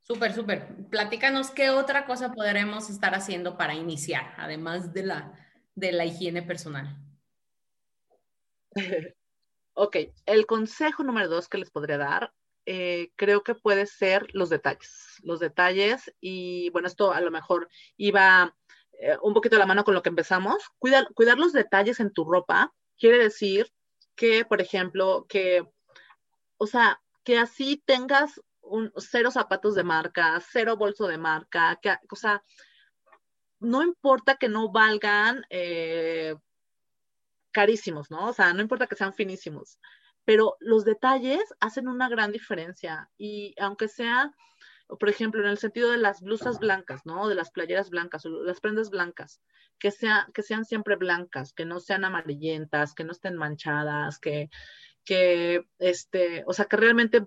[0.02, 0.88] Súper, súper.
[0.90, 5.34] Platícanos qué otra cosa podremos estar haciendo para iniciar, además de la,
[5.76, 6.98] de la higiene personal.
[9.74, 12.34] ok, el consejo número dos que les podría dar
[12.70, 15.22] eh, creo que puede ser los detalles.
[15.24, 18.54] Los detalles, y bueno, esto a lo mejor iba
[19.00, 20.58] eh, un poquito a la mano con lo que empezamos.
[20.78, 23.72] Cuidar, cuidar los detalles en tu ropa quiere decir
[24.18, 25.66] que, por ejemplo, que,
[26.58, 31.96] o sea, que así tengas un, cero zapatos de marca, cero bolso de marca, que,
[32.12, 32.44] o sea,
[33.60, 36.36] no importa que no valgan eh,
[37.52, 38.28] carísimos, ¿no?
[38.28, 39.80] O sea, no importa que sean finísimos
[40.28, 44.34] pero los detalles hacen una gran diferencia y aunque sea,
[45.00, 47.30] por ejemplo, en el sentido de las blusas blancas, ¿no?
[47.30, 49.42] De las playeras blancas o las prendas blancas,
[49.80, 54.50] que, sea, que sean siempre blancas, que no sean amarillentas, que no estén manchadas, que,
[55.06, 57.26] que este, o sea, que realmente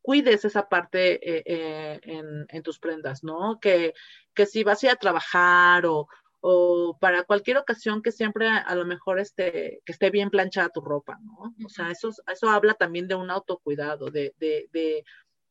[0.00, 3.60] cuides esa parte eh, eh, en, en, tus prendas, ¿no?
[3.60, 3.92] Que,
[4.32, 6.08] que si vas a ir a trabajar o,
[6.44, 10.80] o para cualquier ocasión que siempre a, lo mejor esté, que esté bien planchada tu
[10.80, 11.54] ropa, ¿no?
[11.64, 15.04] O sea, eso, eso habla también de un autocuidado, de, de, de,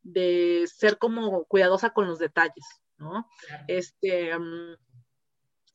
[0.04, 2.66] de ser como cuidadosa con los detalles,
[2.98, 3.26] ¿no?
[3.70, 4.76] Este, mm,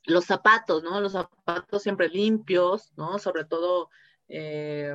[0.05, 1.01] los zapatos, ¿no?
[1.01, 3.19] Los zapatos siempre limpios, ¿no?
[3.19, 3.89] Sobre todo
[4.29, 4.95] eh,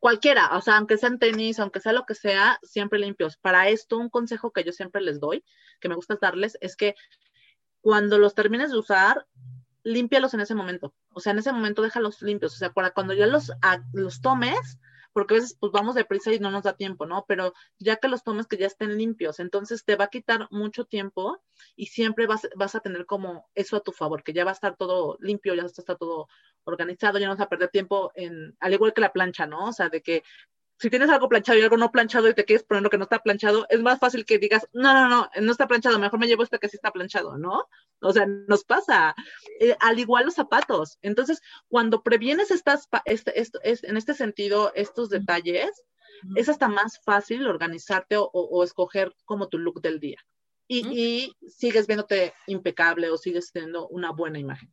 [0.00, 3.36] cualquiera, o sea, aunque sean tenis, aunque sea lo que sea, siempre limpios.
[3.36, 5.44] Para esto, un consejo que yo siempre les doy,
[5.80, 6.96] que me gusta darles, es que
[7.82, 9.26] cuando los termines de usar,
[9.82, 10.94] límpialos en ese momento.
[11.10, 12.54] O sea, en ese momento déjalos limpios.
[12.54, 13.52] O sea, para cuando ya los,
[13.92, 14.78] los tomes,
[15.12, 17.24] porque a veces pues vamos deprisa y no nos da tiempo, ¿no?
[17.28, 20.84] Pero ya que los tomes que ya estén limpios, entonces te va a quitar mucho
[20.84, 21.42] tiempo
[21.76, 24.54] y siempre vas, vas a tener como eso a tu favor, que ya va a
[24.54, 26.28] estar todo limpio, ya está todo
[26.64, 29.66] organizado, ya no vas a perder tiempo en, al igual que la plancha, ¿no?
[29.66, 30.22] O sea, de que
[30.82, 33.04] si tienes algo planchado y algo no planchado y te quieres poner lo que no
[33.04, 36.26] está planchado, es más fácil que digas, no, no, no, no está planchado, mejor me
[36.26, 37.68] llevo este que sí está planchado, ¿no?
[38.00, 39.14] O sea, nos pasa.
[39.60, 40.98] Eh, al igual los zapatos.
[41.00, 45.70] Entonces, cuando previenes estas, este, esto, es, en este sentido, estos detalles,
[46.34, 50.18] es hasta más fácil organizarte o, escoger como tu look del día.
[50.66, 54.72] Y, y sigues viéndote impecable o sigues teniendo una buena imagen.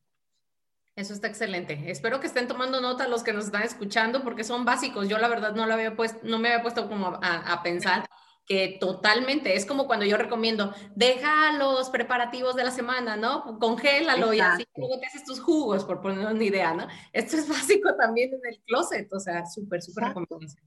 [0.99, 1.79] Eso está excelente.
[1.89, 5.07] Espero que estén tomando nota los que nos están escuchando porque son básicos.
[5.07, 8.05] Yo la verdad no, lo había puesto, no me había puesto como a, pensar
[8.45, 13.57] que totalmente es como cuando yo recomiendo, deja los preparativos de la semana, ¿no?
[13.59, 16.85] Congélalo y así luego te haces tus jugos, por poner una idea, ¿no?
[17.13, 17.47] Esto es
[17.79, 20.65] básico también en el closet, o sea, súper, súper recomendación.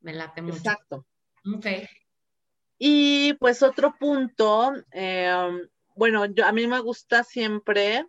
[0.00, 0.56] Me late mucho.
[0.56, 1.06] Exacto.
[1.54, 1.66] Ok.
[2.78, 5.30] Y pues otro punto, eh,
[5.94, 8.08] bueno, yo, a mí me gusta siempre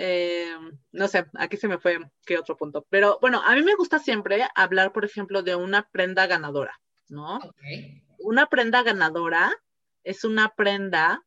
[0.00, 0.56] eh,
[0.92, 2.86] no sé, aquí se me fue qué otro punto.
[2.88, 7.40] Pero bueno, a mí me gusta siempre hablar, por ejemplo, de una prenda ganadora, ¿no?
[8.20, 9.60] Una prenda ganadora
[10.04, 11.24] es una prenda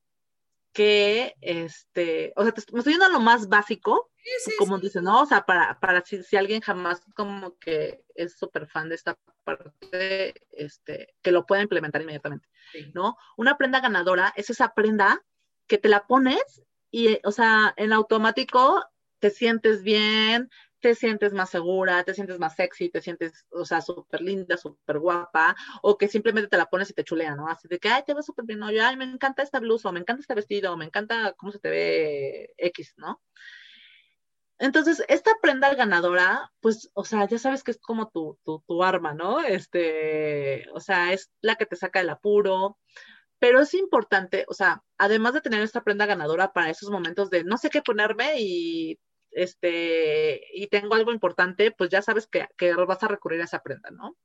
[0.71, 4.10] que, este, o sea, me estoy yendo a lo más básico,
[4.57, 5.23] como dice, ¿no?
[5.23, 9.19] O sea, para, para si, si alguien jamás como que es súper fan de esta
[9.43, 12.47] parte, este, que lo pueda implementar inmediatamente,
[12.93, 13.17] ¿no?
[13.36, 15.21] Una prenda ganadora es esa prenda
[15.67, 18.84] que te la pones y, o sea, en automático
[19.19, 20.49] te sientes bien,
[20.82, 24.99] te sientes más segura, te sientes más sexy, te sientes, o sea, súper linda, súper
[24.99, 27.47] guapa, o que simplemente te la pones y te chulea, ¿no?
[27.47, 28.71] Así de que, ay, te ves súper bien, ¿no?
[28.71, 31.51] Yo, ay, me encanta esta blusa, o me encanta este vestido, o me encanta cómo
[31.51, 33.21] se te ve X, ¿no?
[34.58, 38.84] Entonces, esta prenda ganadora, pues, o sea, ya sabes que es como tu, tu, tu
[38.84, 39.39] arma, ¿no?
[39.41, 42.77] Este, o sea, es la que te saca del apuro,
[43.41, 47.43] pero es importante, o sea, además de tener esta prenda ganadora para esos momentos de
[47.43, 48.99] no sé qué ponerme y
[49.32, 52.47] este y tengo algo importante, pues ya sabes que,
[52.86, 54.15] vas a recurrir a esa prenda, ¿no?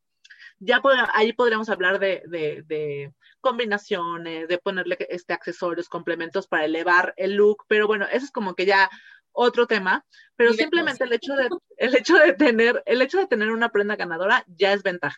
[0.58, 0.82] Ya
[1.14, 7.86] ahí podríamos hablar de, combinaciones, de ponerle este, accesorios, complementos para elevar el look, pero
[7.86, 8.90] bueno, eso es como que ya
[9.32, 10.04] otro tema,
[10.36, 11.48] pero simplemente el hecho de,
[11.78, 15.16] el hecho de tener, el hecho de tener una prenda ganadora ya es ventaja.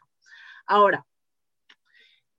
[0.66, 1.04] Ahora,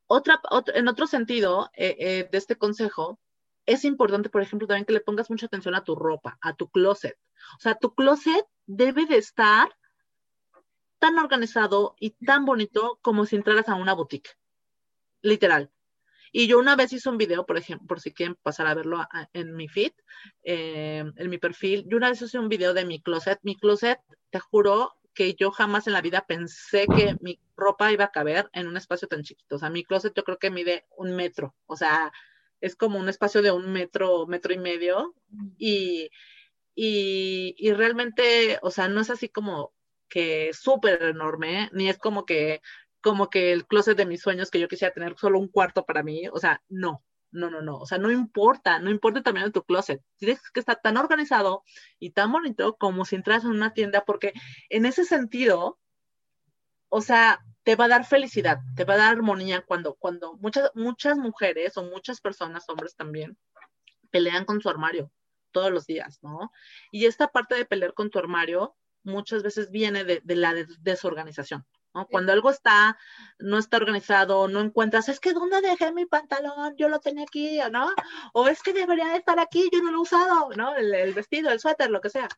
[0.10, 0.42] otra,
[0.74, 3.20] en otro sentido eh, eh, de este consejo,
[3.68, 6.68] es importante, por ejemplo, también que le pongas mucha atención a tu ropa, a tu
[6.70, 7.16] closet.
[7.58, 9.70] O sea, tu closet debe de estar
[10.98, 14.32] tan organizado y tan bonito como si entraras a una boutique.
[15.22, 15.70] Literal.
[16.32, 19.06] Y yo una vez hice un video, por ejemplo, por si quieren pasar a verlo
[19.34, 19.92] en mi feed,
[20.44, 23.40] eh, en mi perfil, yo una vez hice un video de mi closet.
[23.44, 24.00] Mi closet,
[24.32, 28.50] te juro, que yo jamás en la vida pensé que mi ropa iba a caber
[28.54, 29.58] en un espacio tan chiquito.
[29.58, 31.58] O sea, mi closet yo creo que mide un metro.
[31.66, 32.14] O sea,
[32.62, 35.14] es como un espacio de un metro, metro y medio.
[35.58, 36.10] Y,
[36.74, 39.74] y, realmente, o sea, no es así como
[40.08, 42.62] que súper enorme, ni es como que,
[43.02, 46.02] como que el closet de mis sueños que yo quisiera tener solo un cuarto para
[46.02, 46.30] mí.
[46.32, 47.04] O sea, no.
[47.32, 47.78] No, no, no.
[47.78, 50.02] O sea, no importa, no importa también tu closet.
[50.18, 51.64] Tienes que estar tan organizado
[52.00, 54.34] y tan bonito como si entras en una tienda, porque
[54.70, 55.80] en ese sentido,
[56.90, 60.72] o sea, te va a dar felicidad, te va a dar armonía cuando, cuando muchas,
[60.74, 63.38] muchas mujeres o muchas personas, hombres también,
[64.10, 65.12] pelean con su armario
[65.52, 66.52] todos los días, ¿no?
[66.92, 71.66] Y esta parte de pelear con tu armario muchas veces viene de la desorganización.
[72.10, 72.98] Cuando algo está,
[73.40, 76.76] no está organizado, no encuentras, es que ¿dónde dejé mi pantalón?
[76.78, 77.90] Yo lo tenía aquí, ¿no?
[78.34, 80.76] O es que debería estar aquí, yo no lo he usado, ¿no?
[80.76, 82.30] El, vestido, el suéter, lo que sea.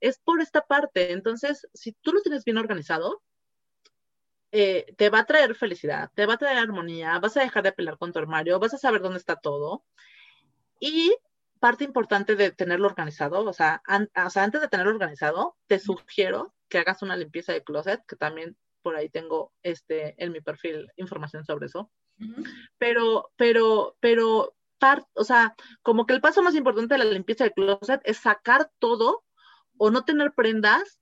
[0.00, 1.12] Es por esta parte.
[1.12, 3.22] Entonces, si tú lo tienes bien organizado,
[4.52, 7.72] eh, te va a traer felicidad, te va a traer armonía, vas a dejar de
[7.72, 9.84] pelear con tu armario, vas a saber dónde está todo.
[10.78, 11.14] Y
[11.58, 16.54] parte importante de tenerlo organizado, o sea, o sea, antes de tenerlo organizado, te sugiero
[16.68, 20.92] que hagas una limpieza de closet, que también por ahí tengo este, en mi perfil
[20.96, 21.90] información sobre eso.
[22.76, 24.54] Pero, pero, pero,
[25.14, 28.70] o sea, como que el paso más importante de la limpieza del closet es sacar
[28.78, 29.24] todo
[29.78, 31.00] o no tener prendas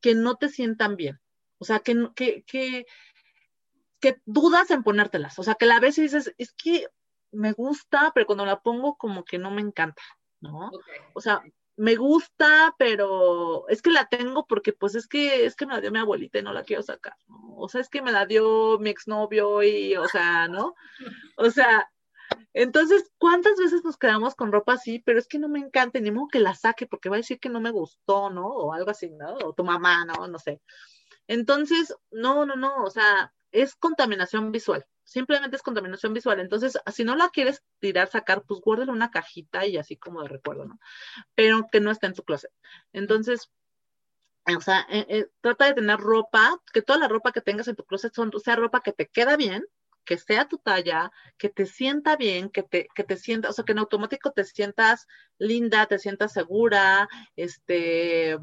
[0.00, 1.20] que no te sientan bien.
[1.58, 2.86] O sea, que, que, que,
[4.00, 5.38] que dudas en ponértelas.
[5.38, 6.88] O sea, que la ves y dices, es que
[7.32, 10.02] me gusta, pero cuando la pongo como que no me encanta,
[10.40, 10.70] ¿no?
[11.12, 11.42] O sea,
[11.76, 15.80] me gusta, pero es que la tengo porque pues es que es que me la
[15.80, 17.56] dio mi abuelita y no la quiero sacar, ¿no?
[17.56, 20.74] O sea, es que me la dio mi exnovio y, o sea, ¿no?
[21.36, 21.90] O sea,
[22.52, 25.00] entonces, ¿cuántas veces nos quedamos con ropa así?
[25.00, 27.40] Pero es que no me encanta, ni modo que la saque porque va a decir
[27.40, 28.46] que no me gustó, ¿no?
[28.46, 29.34] O algo así, ¿no?
[29.44, 30.28] O tu mamá, ¿no?
[30.28, 30.60] No sé.
[31.26, 36.40] Entonces, no, no, no, o sea, es contaminación visual simplemente es contaminación visual.
[36.40, 40.28] Entonces, si no la quieres tirar, sacar, pues guárdala una cajita y así como de
[40.28, 40.80] recuerdo, ¿no?
[41.34, 42.50] Pero que no esté en tu closet.
[42.92, 43.50] Entonces,
[44.46, 47.76] o sea, eh, eh, trata de tener ropa, que toda la ropa que tengas en
[47.76, 49.64] tu closet son, sea ropa que te queda bien,
[50.04, 53.64] que sea tu talla, que te sienta bien, que te, que te sienta, o sea,
[53.64, 55.06] que en automático te sientas
[55.38, 58.36] linda, te sientas segura, este,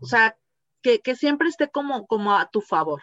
[0.00, 0.38] o sea,
[0.80, 3.02] que, que siempre esté como, como a tu favor,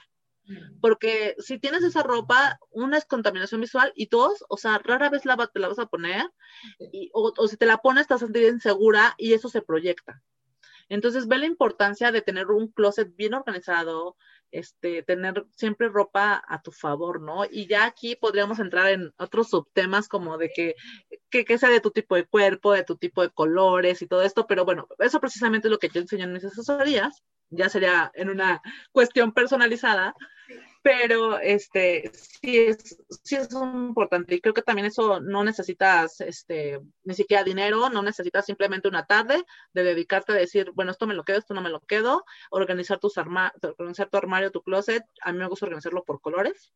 [0.81, 5.25] porque si tienes esa ropa, una es contaminación visual y dos, o sea, rara vez
[5.25, 6.25] la, te la vas a poner
[7.13, 10.21] o, si te la pones estás sentir insegura y eso se proyecta.
[10.89, 14.17] Entonces ve la importancia de tener un closet bien organizado,
[14.51, 17.45] este, tener siempre ropa a tu favor, ¿no?
[17.49, 20.75] Y ya aquí podríamos entrar en otros subtemas como de que,
[21.29, 24.23] que, que, sea de tu tipo de cuerpo, de tu tipo de colores y todo
[24.23, 28.11] esto, pero bueno, eso precisamente es lo que yo enseño en mis asesorías ya sería
[28.15, 28.61] en una
[28.91, 30.15] cuestión personalizada,
[30.81, 36.79] pero este sí es, sí es importante y creo que también eso no necesitas este,
[37.03, 41.13] ni siquiera dinero, no necesitas simplemente una tarde de dedicarte a decir, bueno, esto me
[41.13, 45.03] lo quedo, esto no me lo quedo, organizar, tus arma organizar tu armario, tu closet,
[45.21, 46.73] a mí me gusta organizarlo por colores.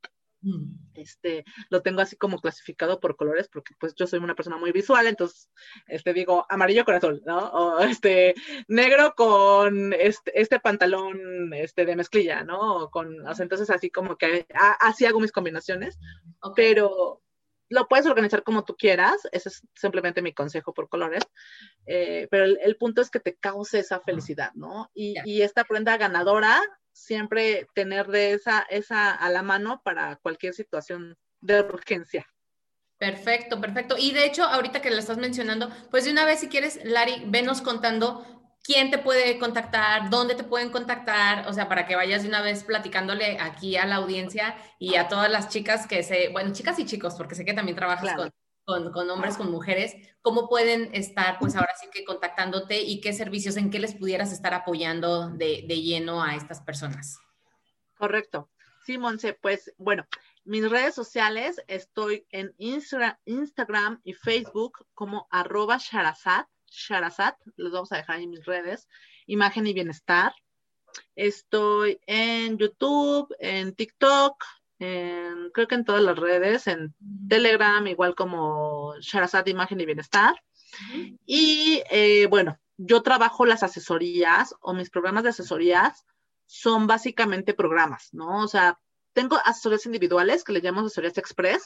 [0.93, 4.71] Este, lo tengo así como clasificado por colores, porque pues yo soy una persona muy
[4.71, 5.49] visual, entonces,
[5.87, 7.37] este, digo amarillo con azul, ¿no?
[7.49, 8.35] O este,
[8.67, 12.89] negro con este, este pantalón, este, de mezclilla, ¿no?
[12.91, 14.45] con, entonces así como que
[14.79, 15.97] así hago mis combinaciones,
[16.55, 17.21] pero
[17.69, 21.23] lo puedes organizar como tú quieras, ese es simplemente mi consejo por colores,
[21.85, 24.91] eh, pero el, punto es que te cause esa felicidad, ¿no?
[24.93, 26.61] Y, y esta prenda ganadora
[26.95, 32.25] siempre tener de esa, esa a la mano para cualquier situación de urgencia.
[32.97, 33.97] Perfecto, perfecto.
[33.99, 37.23] Y de hecho, ahorita que lo estás mencionando, pues de una vez, si quieres, Lari,
[37.27, 38.34] venos contando
[38.65, 42.41] quién te puede contactar, dónde te pueden contactar, o sea, para que vayas de una
[42.41, 46.79] vez platicándole aquí a la audiencia y a todas las chicas que se, bueno, chicas
[46.79, 48.15] y chicos, porque sé que también trabajas
[48.65, 53.13] con, con, hombres, con mujeres, ¿cómo pueden estar, pues ahora sí que contactándote y qué
[53.13, 57.19] servicios, en qué les pudieras estar apoyando de, lleno a estas personas?
[57.99, 58.49] Correcto.
[58.83, 60.07] Sí, Monse, pues bueno,
[60.43, 67.97] mis redes sociales, estoy en Instagram y Facebook como arroba Sharazat, Sharazat, los vamos a
[67.97, 68.87] dejar en mis redes,
[69.25, 70.33] Imagen y Bienestar.
[71.15, 74.43] Estoy en YouTube, en TikTok,
[74.77, 76.93] creo que en todas las redes, en
[77.27, 80.35] Telegram, igual como Sharazad Imagen y Bienestar.
[81.25, 86.05] Y eh, bueno, yo trabajo las asesorías o mis programas de asesorías
[86.45, 88.43] son básicamente programas, ¿no?
[88.43, 88.79] O sea,
[89.13, 91.63] tengo asesorías individuales que le llamamos asesorías express,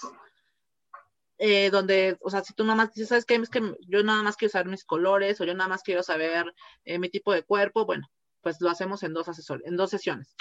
[1.40, 3.36] eh, donde, o sea, si tú nada más dices, ¿sabes qué?
[3.36, 6.54] Es que yo nada más quiero saber mis colores o yo nada más quiero saber
[6.86, 8.08] eh, mi tipo de cuerpo, bueno,
[8.42, 10.36] pues lo hacemos en dos, asesor en dos sesiones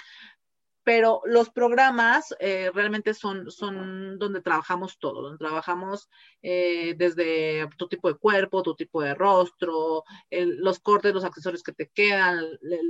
[0.89, 6.09] pero los programas eh, realmente son, son donde trabajamos todo, donde trabajamos
[6.41, 11.75] eh, desde tu tipo de cuerpo, tu tipo de rostro, los cortes, los accesorios que
[11.75, 12.43] te quedan,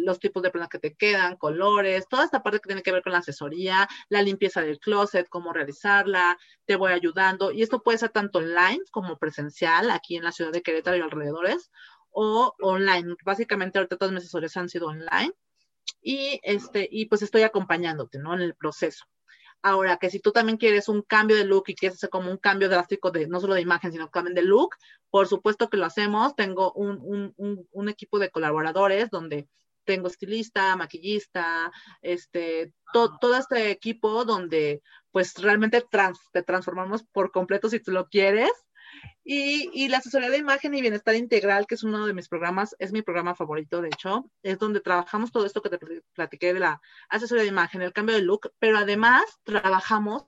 [0.04, 3.02] los tipos de prendas que te quedan, colores, toda esta parte que tiene que ver
[3.02, 7.50] con la asesoría, la limpieza del closet, cómo realizarla, te voy ayudando.
[7.50, 11.00] Y esto puede ser tanto online como presencial, aquí en la ciudad de Querétaro y
[11.00, 11.72] alrededores,
[12.10, 13.16] o online.
[13.24, 15.34] Básicamente ahorita todas mis asesorías han sido online
[16.00, 18.34] y, este, y pues estoy acompañándote, ¿no?
[18.34, 19.04] En el proceso.
[19.62, 22.36] Ahora, que si tú también quieres un cambio de look y quieres hacer como un
[22.36, 24.76] cambio drástico de no solo de imagen, sino también de look,
[25.10, 26.36] por supuesto que lo hacemos.
[26.36, 29.48] Tengo un, un, un, equipo de colaboradores donde
[29.84, 31.72] tengo estilista, maquillista,
[32.02, 38.08] este, todo este equipo donde pues realmente trans, te transformamos por completo si tú lo
[38.08, 38.52] quieres
[39.30, 42.92] y, la asesoría de imagen y bienestar integral, que es uno de mis programas, es
[42.92, 45.78] mi programa favorito, de hecho, es donde trabajamos todo esto que te
[46.14, 50.24] platiqué de la asesoría de imagen, el cambio de look, pero además trabajamos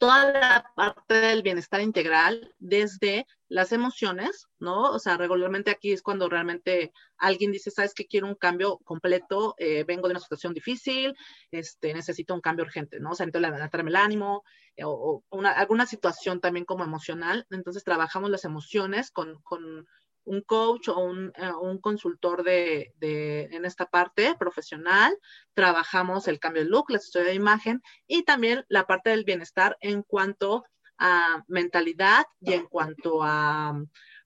[0.00, 4.92] toda la parte del bienestar integral desde las emociones, ¿no?
[4.92, 9.54] O sea, regularmente aquí es cuando realmente alguien dice, sabes que quiero un cambio completo,
[9.58, 11.14] eh, vengo de una situación difícil,
[11.50, 13.10] este, necesito un cambio urgente, ¿no?
[13.10, 14.42] O sea, necesito levantarme el ánimo
[14.74, 17.46] eh, o, alguna situación también como emocional.
[17.50, 19.86] Entonces trabajamos las emociones con, con
[20.30, 25.16] un coach o un, eh, un consultor de, de, en esta parte profesional.
[25.54, 29.76] Trabajamos el cambio de look, la historia de imagen y también la parte del bienestar
[29.80, 30.64] en cuanto
[30.98, 33.74] a mentalidad y en cuanto a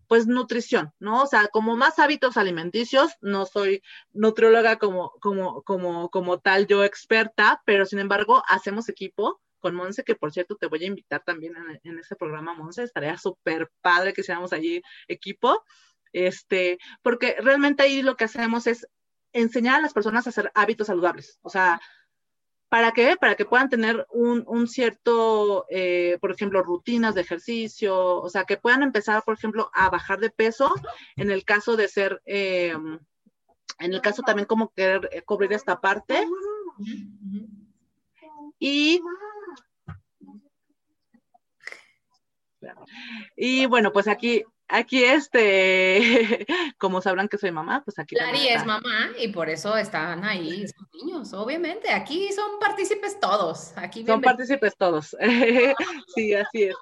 [0.07, 1.23] pues nutrición, ¿no?
[1.23, 3.83] O sea, como más hábitos alimenticios, no soy
[4.13, 10.05] nutrióloga como, como, como, como tal yo experta, pero sin embargo hacemos equipo con Monse,
[10.05, 13.71] que por cierto te voy a invitar también en, en ese programa, Monse, estaría súper
[13.81, 15.65] padre que seamos allí equipo,
[16.15, 18.89] este, porque realmente ahí lo que hacemos es
[19.33, 21.81] enseñar a las personas a hacer hábitos saludables, o sea,
[22.75, 23.17] ¿Para qué?
[23.17, 28.57] Para que puedan tener un, cierto, eh, por ejemplo, rutinas de ejercicio, o sea, que
[28.57, 30.75] puedan empezar, por ejemplo, a bajar de peso
[31.15, 32.75] en el caso de ser, eh,
[33.79, 36.27] en el caso también como querer eh, cubrir esta parte.
[38.59, 39.01] Y
[43.37, 46.47] y bueno, pues aquí aquí este,
[46.79, 48.17] como sabrán que soy mamá, pues aquí.
[48.17, 51.93] Lari es mamá y por eso están ahí niños, obviamente.
[51.93, 53.73] Aquí son partícipes todos.
[53.77, 55.17] Aquí son partícipes todos.
[56.15, 56.77] sí, así es.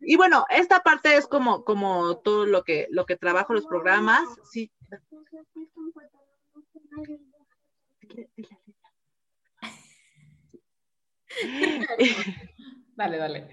[0.00, 4.28] Y bueno, esta parte es como, como todo lo que, lo que trabajo los programas.
[4.50, 4.70] Sí.
[12.96, 13.48] Dale, dale.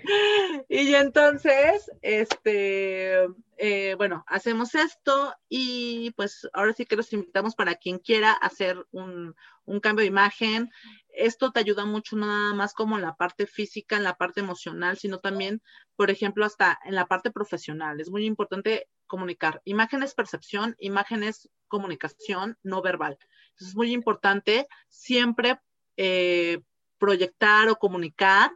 [0.69, 3.25] Y entonces, este,
[3.57, 8.85] eh, bueno, hacemos esto y pues ahora sí que los invitamos para quien quiera hacer
[8.91, 9.35] un,
[9.81, 10.69] cambio de imagen.
[11.09, 14.97] Esto te ayuda mucho nada más como en la parte física, en la parte emocional,
[14.97, 15.61] sino también,
[15.95, 17.99] por ejemplo, hasta en la parte profesional.
[17.99, 19.61] Es muy importante comunicar.
[19.65, 23.17] Imagen es percepción, imagen es comunicación no verbal.
[23.49, 25.59] Entonces es muy importante siempre
[25.97, 26.61] eh,
[26.99, 28.51] proyectar o comunicar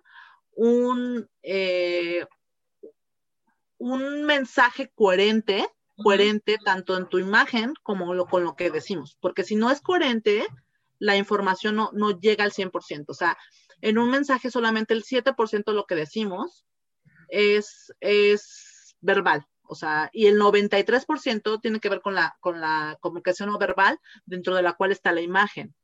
[0.56, 2.26] un, eh,
[3.78, 9.44] un mensaje coherente, coherente tanto en tu imagen como lo, con lo que decimos, porque
[9.44, 10.46] si no es coherente,
[11.00, 13.06] la información no, no llega al 100%.
[13.08, 13.38] O sea,
[13.82, 16.66] en un mensaje solamente el 7% de lo que decimos
[17.28, 19.46] es, es verbal.
[19.68, 24.00] O sea, y el 93% tiene que ver con la, con la comunicación no verbal,
[24.26, 25.76] dentro de la cual está la imagen.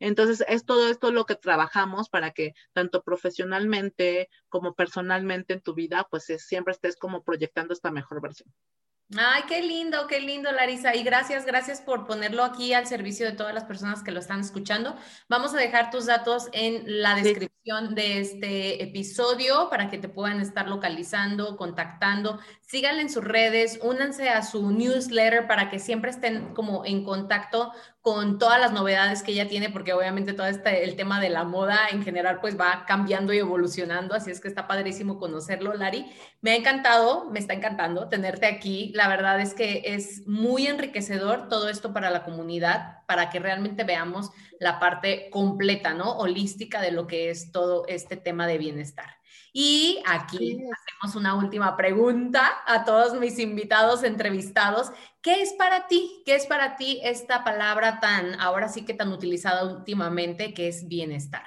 [0.00, 5.74] Entonces, es todo esto lo que trabajamos para que tanto profesionalmente como personalmente en tu
[5.74, 8.52] vida, pues siempre estés como proyectando esta mejor versión.
[9.16, 10.94] Ay, qué lindo, qué lindo, Larisa.
[10.94, 14.38] Y gracias, gracias por ponerlo aquí al servicio de todas las personas que lo están
[14.40, 14.94] escuchando.
[15.28, 20.40] Vamos a dejar tus datos en la descripción de este episodio para que te puedan
[20.40, 22.38] estar localizando, contactando.
[22.60, 27.72] Síganle en sus redes, únanse a su newsletter para que siempre estén como en contacto
[28.00, 31.44] con todas las novedades que ella tiene, porque obviamente todo este, el tema de la
[31.44, 36.10] moda en general pues va cambiando y evolucionando, así es que está padrísimo conocerlo, Lari.
[36.40, 38.90] Me ha encantado, me está encantando tenerte aquí.
[39.00, 43.82] La verdad es que es muy enriquecedor todo esto para la comunidad, para que realmente
[43.82, 46.18] veamos la parte completa, ¿no?
[46.18, 49.16] Holística de lo que es todo este tema de bienestar.
[49.54, 54.92] Y aquí hacemos una última pregunta a todos mis invitados entrevistados.
[55.22, 56.22] ¿Qué es para ti?
[56.26, 60.88] ¿Qué es para ti esta palabra tan, ahora sí que tan utilizada últimamente, que es
[60.88, 61.46] bienestar?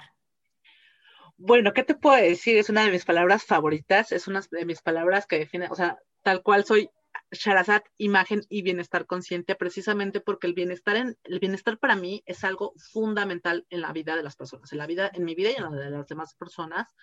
[1.37, 2.57] Bueno, ¿qué te puedo decir?
[2.57, 5.99] Es una de mis palabras favoritas, es una de mis palabras que define, o sea,
[6.23, 6.89] tal cual soy
[7.31, 12.43] Sharazat, imagen y bienestar consciente, precisamente porque el bienestar, en, el bienestar para mí es
[12.43, 15.55] algo fundamental en la vida de las personas, en la vida, en mi vida y
[15.55, 16.93] en la de las demás personas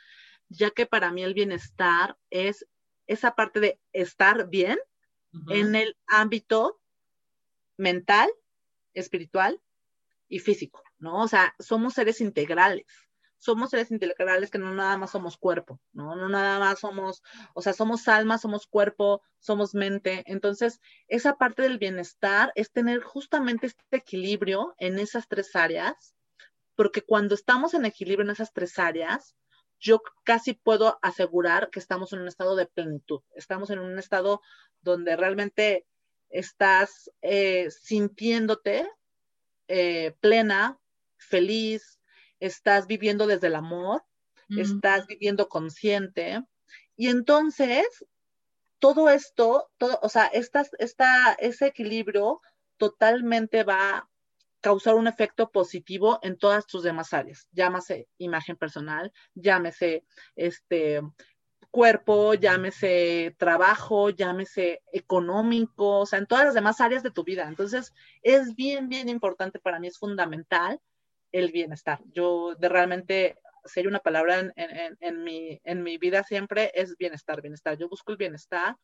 [0.50, 2.66] ya que para mí el bienestar es
[3.06, 4.78] esa parte de estar bien
[5.48, 6.80] en el ámbito
[7.76, 8.28] mental,
[8.94, 9.60] espiritual
[10.28, 11.22] y físico, ¿no?
[11.22, 12.86] O sea, somos seres integrales.
[13.40, 16.14] Somos seres integrales que no nada más somos cuerpo, ¿no?
[16.14, 17.22] No nada más somos,
[17.54, 20.22] o sea, somos alma, somos cuerpo, somos mente.
[20.26, 26.14] Entonces, esa parte del bienestar es tener justamente este equilibrio en esas tres áreas,
[26.76, 29.34] porque cuando estamos en equilibrio en esas tres áreas,
[29.78, 34.42] yo casi puedo asegurar que estamos en un estado de plenitud, estamos en un estado
[34.82, 35.86] donde realmente
[36.28, 38.86] estás eh, sintiéndote
[39.68, 40.78] eh, plena,
[41.16, 41.99] feliz,
[42.40, 44.02] estás viviendo desde el amor,
[44.56, 46.42] estás viviendo consciente.
[46.96, 47.86] Y entonces,
[48.80, 50.64] todo esto, todo, o sea, esta,
[51.38, 52.40] ese equilibrio
[52.76, 54.10] totalmente va
[54.60, 57.48] causar un efecto positivo en todas tus demás áreas.
[57.52, 60.04] Llámase imagen personal, llámese
[60.36, 61.00] este
[61.70, 67.46] cuerpo, llámese trabajo, llámese económico, o sea, en todas las demás áreas de tu vida.
[67.48, 70.80] Entonces, es bien, bien importante para mí, es fundamental
[71.32, 72.00] el bienestar.
[72.12, 77.40] Yo de realmente, si una palabra en, en, mi, en mi vida siempre, es bienestar,
[77.40, 77.76] bienestar.
[77.78, 78.76] Yo busco el bienestar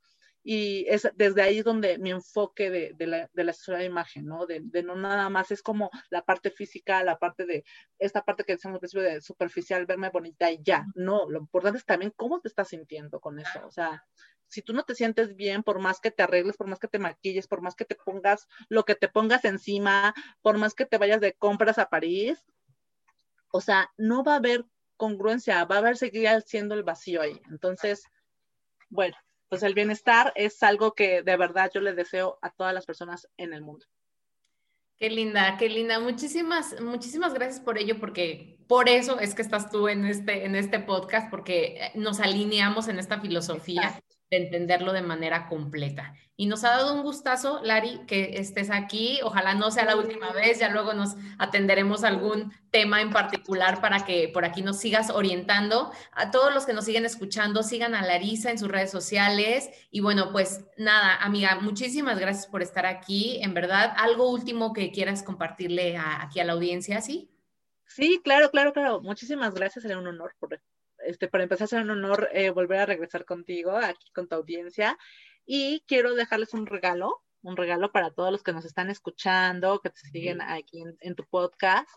[0.49, 4.27] y es desde ahí donde mi enfoque de, de, la, de la asesoría de imagen,
[4.27, 4.47] ¿no?
[4.47, 7.65] De, de, no nada más es como la parte física, la parte de
[7.99, 10.87] esta parte que decíamos al principio de superficial, verme bonita y ya.
[10.95, 13.67] No, lo importante es también cómo te estás sintiendo con eso.
[13.67, 14.05] O sea,
[14.47, 17.01] si tú no te sientes bien, por más que te arregles, por más que te
[17.01, 20.97] maquilles, por más que te pongas lo que te pongas encima, por más que te
[20.97, 22.41] vayas de compras a París,
[23.51, 24.65] o sea, no va a haber
[24.97, 27.41] congruencia, va a haber seguir siendo el vacío ahí.
[27.51, 28.05] Entonces,
[28.89, 29.17] bueno,
[29.49, 33.29] pues el bienestar es algo que de verdad yo le deseo a todas las personas
[33.37, 33.87] en el mundo.
[34.99, 36.01] Qué linda, qué linda.
[36.01, 40.57] Muchísimas, muchísimas gracias por ello, porque por eso es que estás tú en este, en
[40.57, 44.01] este podcast, porque nos alineamos en esta filosofía
[44.31, 46.15] de entenderlo de manera completa.
[46.39, 49.21] Y nos ha dado un gustazo, Lari, que estés aquí.
[49.23, 54.05] Ojalá no sea la última vez, ya luego nos atenderemos algún tema en particular para
[54.05, 55.93] que por aquí nos sigas orientando.
[56.13, 59.71] A todos los que nos siguen escuchando, sigan a Larisa en sus redes sociales.
[59.91, 63.39] Y bueno, pues nada, amiga, muchísimas gracias por estar aquí.
[63.43, 67.31] En verdad, algo último que quieras compartirle aquí a la audiencia, ¿sí?
[67.87, 69.01] Sí, claro, claro, claro.
[69.01, 70.53] Muchísimas gracias, será un honor por
[71.07, 74.99] este, para empezar, será un honor eh, volver a regresar contigo aquí con tu audiencia.
[75.45, 79.91] Y quiero dejarles un regalo, un regalo para todos los que nos están escuchando, que
[79.91, 81.89] te siguen aquí en, tu podcast.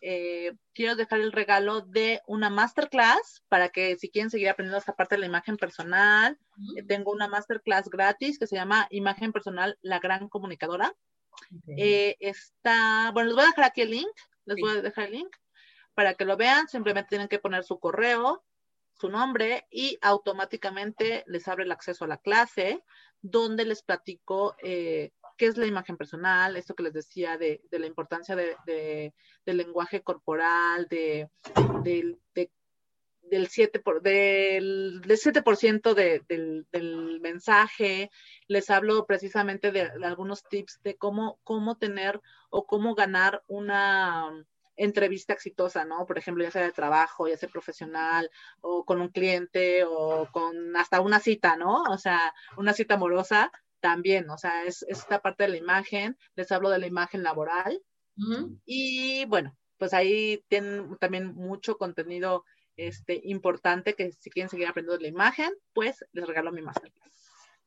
[0.00, 4.96] Eh, quiero dejar el regalo de una masterclass para que si quieren seguir aprendiendo esta
[4.96, 6.38] parte de la imagen personal,
[6.76, 10.94] eh, tengo una masterclass gratis que se llama Imagen Personal, la gran comunicadora.
[11.66, 15.36] está, bueno, les voy a dejar aquí el link, les voy a dejar el link
[15.94, 18.44] para que lo vean, simplemente tienen que poner su correo,
[18.94, 22.82] su nombre y automáticamente les abre el acceso a la clase
[23.20, 27.86] donde les platico eh, qué es la imagen personal, esto que les decía de, la
[27.86, 29.12] importancia de,
[29.44, 31.28] del lenguaje corporal, de,
[31.82, 35.42] del 7%, por, del, del 7
[36.28, 38.10] del, del, mensaje,
[38.46, 42.20] les hablo precisamente de, algunos tips de cómo, cómo tener
[42.50, 44.30] o cómo ganar una,
[44.76, 46.06] entrevista exitosa, ¿no?
[46.06, 50.76] Por ejemplo, ya sea de trabajo, ya sea profesional, o con un cliente, o con
[50.76, 51.82] hasta una cita, ¿no?
[51.84, 53.50] O sea, una cita amorosa
[53.80, 57.82] también, o sea, es, esta parte de la imagen, les hablo de la imagen laboral.
[58.66, 62.44] Y bueno, pues ahí tienen también mucho contenido
[62.76, 67.12] este, importante que si quieren seguir aprendiendo de la imagen, pues les regalo mi masterclass.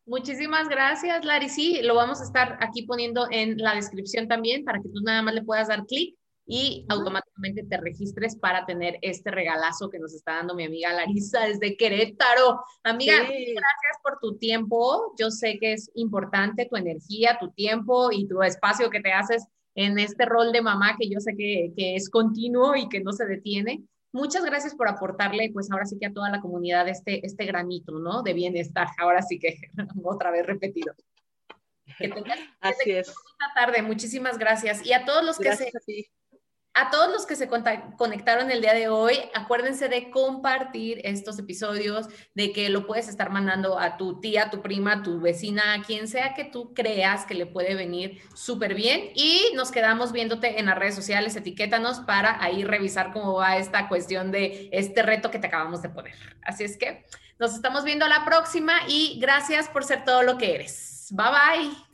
[0.05, 1.49] Muchísimas gracias, Lari.
[1.49, 5.23] Sí, lo vamos a estar aquí poniendo en la descripción también para que tú nada
[5.23, 6.15] más le puedas dar clic
[6.47, 11.41] y automáticamente te registres para tener este regalazo que nos está dando mi amiga Larisa
[11.45, 12.61] desde Querétaro.
[12.83, 15.13] Amiga, gracias por tu tiempo.
[15.19, 19.47] Yo sé que es importante tu energía, tu tiempo y tu espacio que te haces
[19.73, 23.11] en este rol de mamá que yo sé que, que es continuo y que no
[23.11, 23.83] se detiene.
[24.11, 27.99] Muchas gracias por aportarle, pues ahora sí que a toda la comunidad este, este granito,
[27.99, 28.21] ¿no?
[28.23, 28.87] De bienestar.
[28.97, 29.57] Ahora sí que
[30.03, 30.93] otra vez repetido.
[31.97, 32.13] Que
[32.61, 33.13] Así es.
[33.53, 34.85] tarde, muchísimas gracias.
[34.85, 35.71] Y a todos los que se
[36.75, 42.07] a todos los que se conectaron el día de hoy, acuérdense de compartir estos episodios,
[42.33, 45.73] de que lo puedes estar mandando a tu tía, a tu prima, a tu vecina,
[45.73, 49.11] a quien sea que tú creas que le puede venir súper bien.
[49.15, 53.87] Y nos quedamos viéndote en las redes sociales, etiquétanos para ahí revisar cómo va esta
[53.87, 56.15] cuestión de este reto que te acabamos de poner.
[56.43, 57.05] Así es que
[57.39, 61.07] nos estamos viendo la próxima y gracias por ser todo lo que eres.
[61.11, 61.84] Bye bye.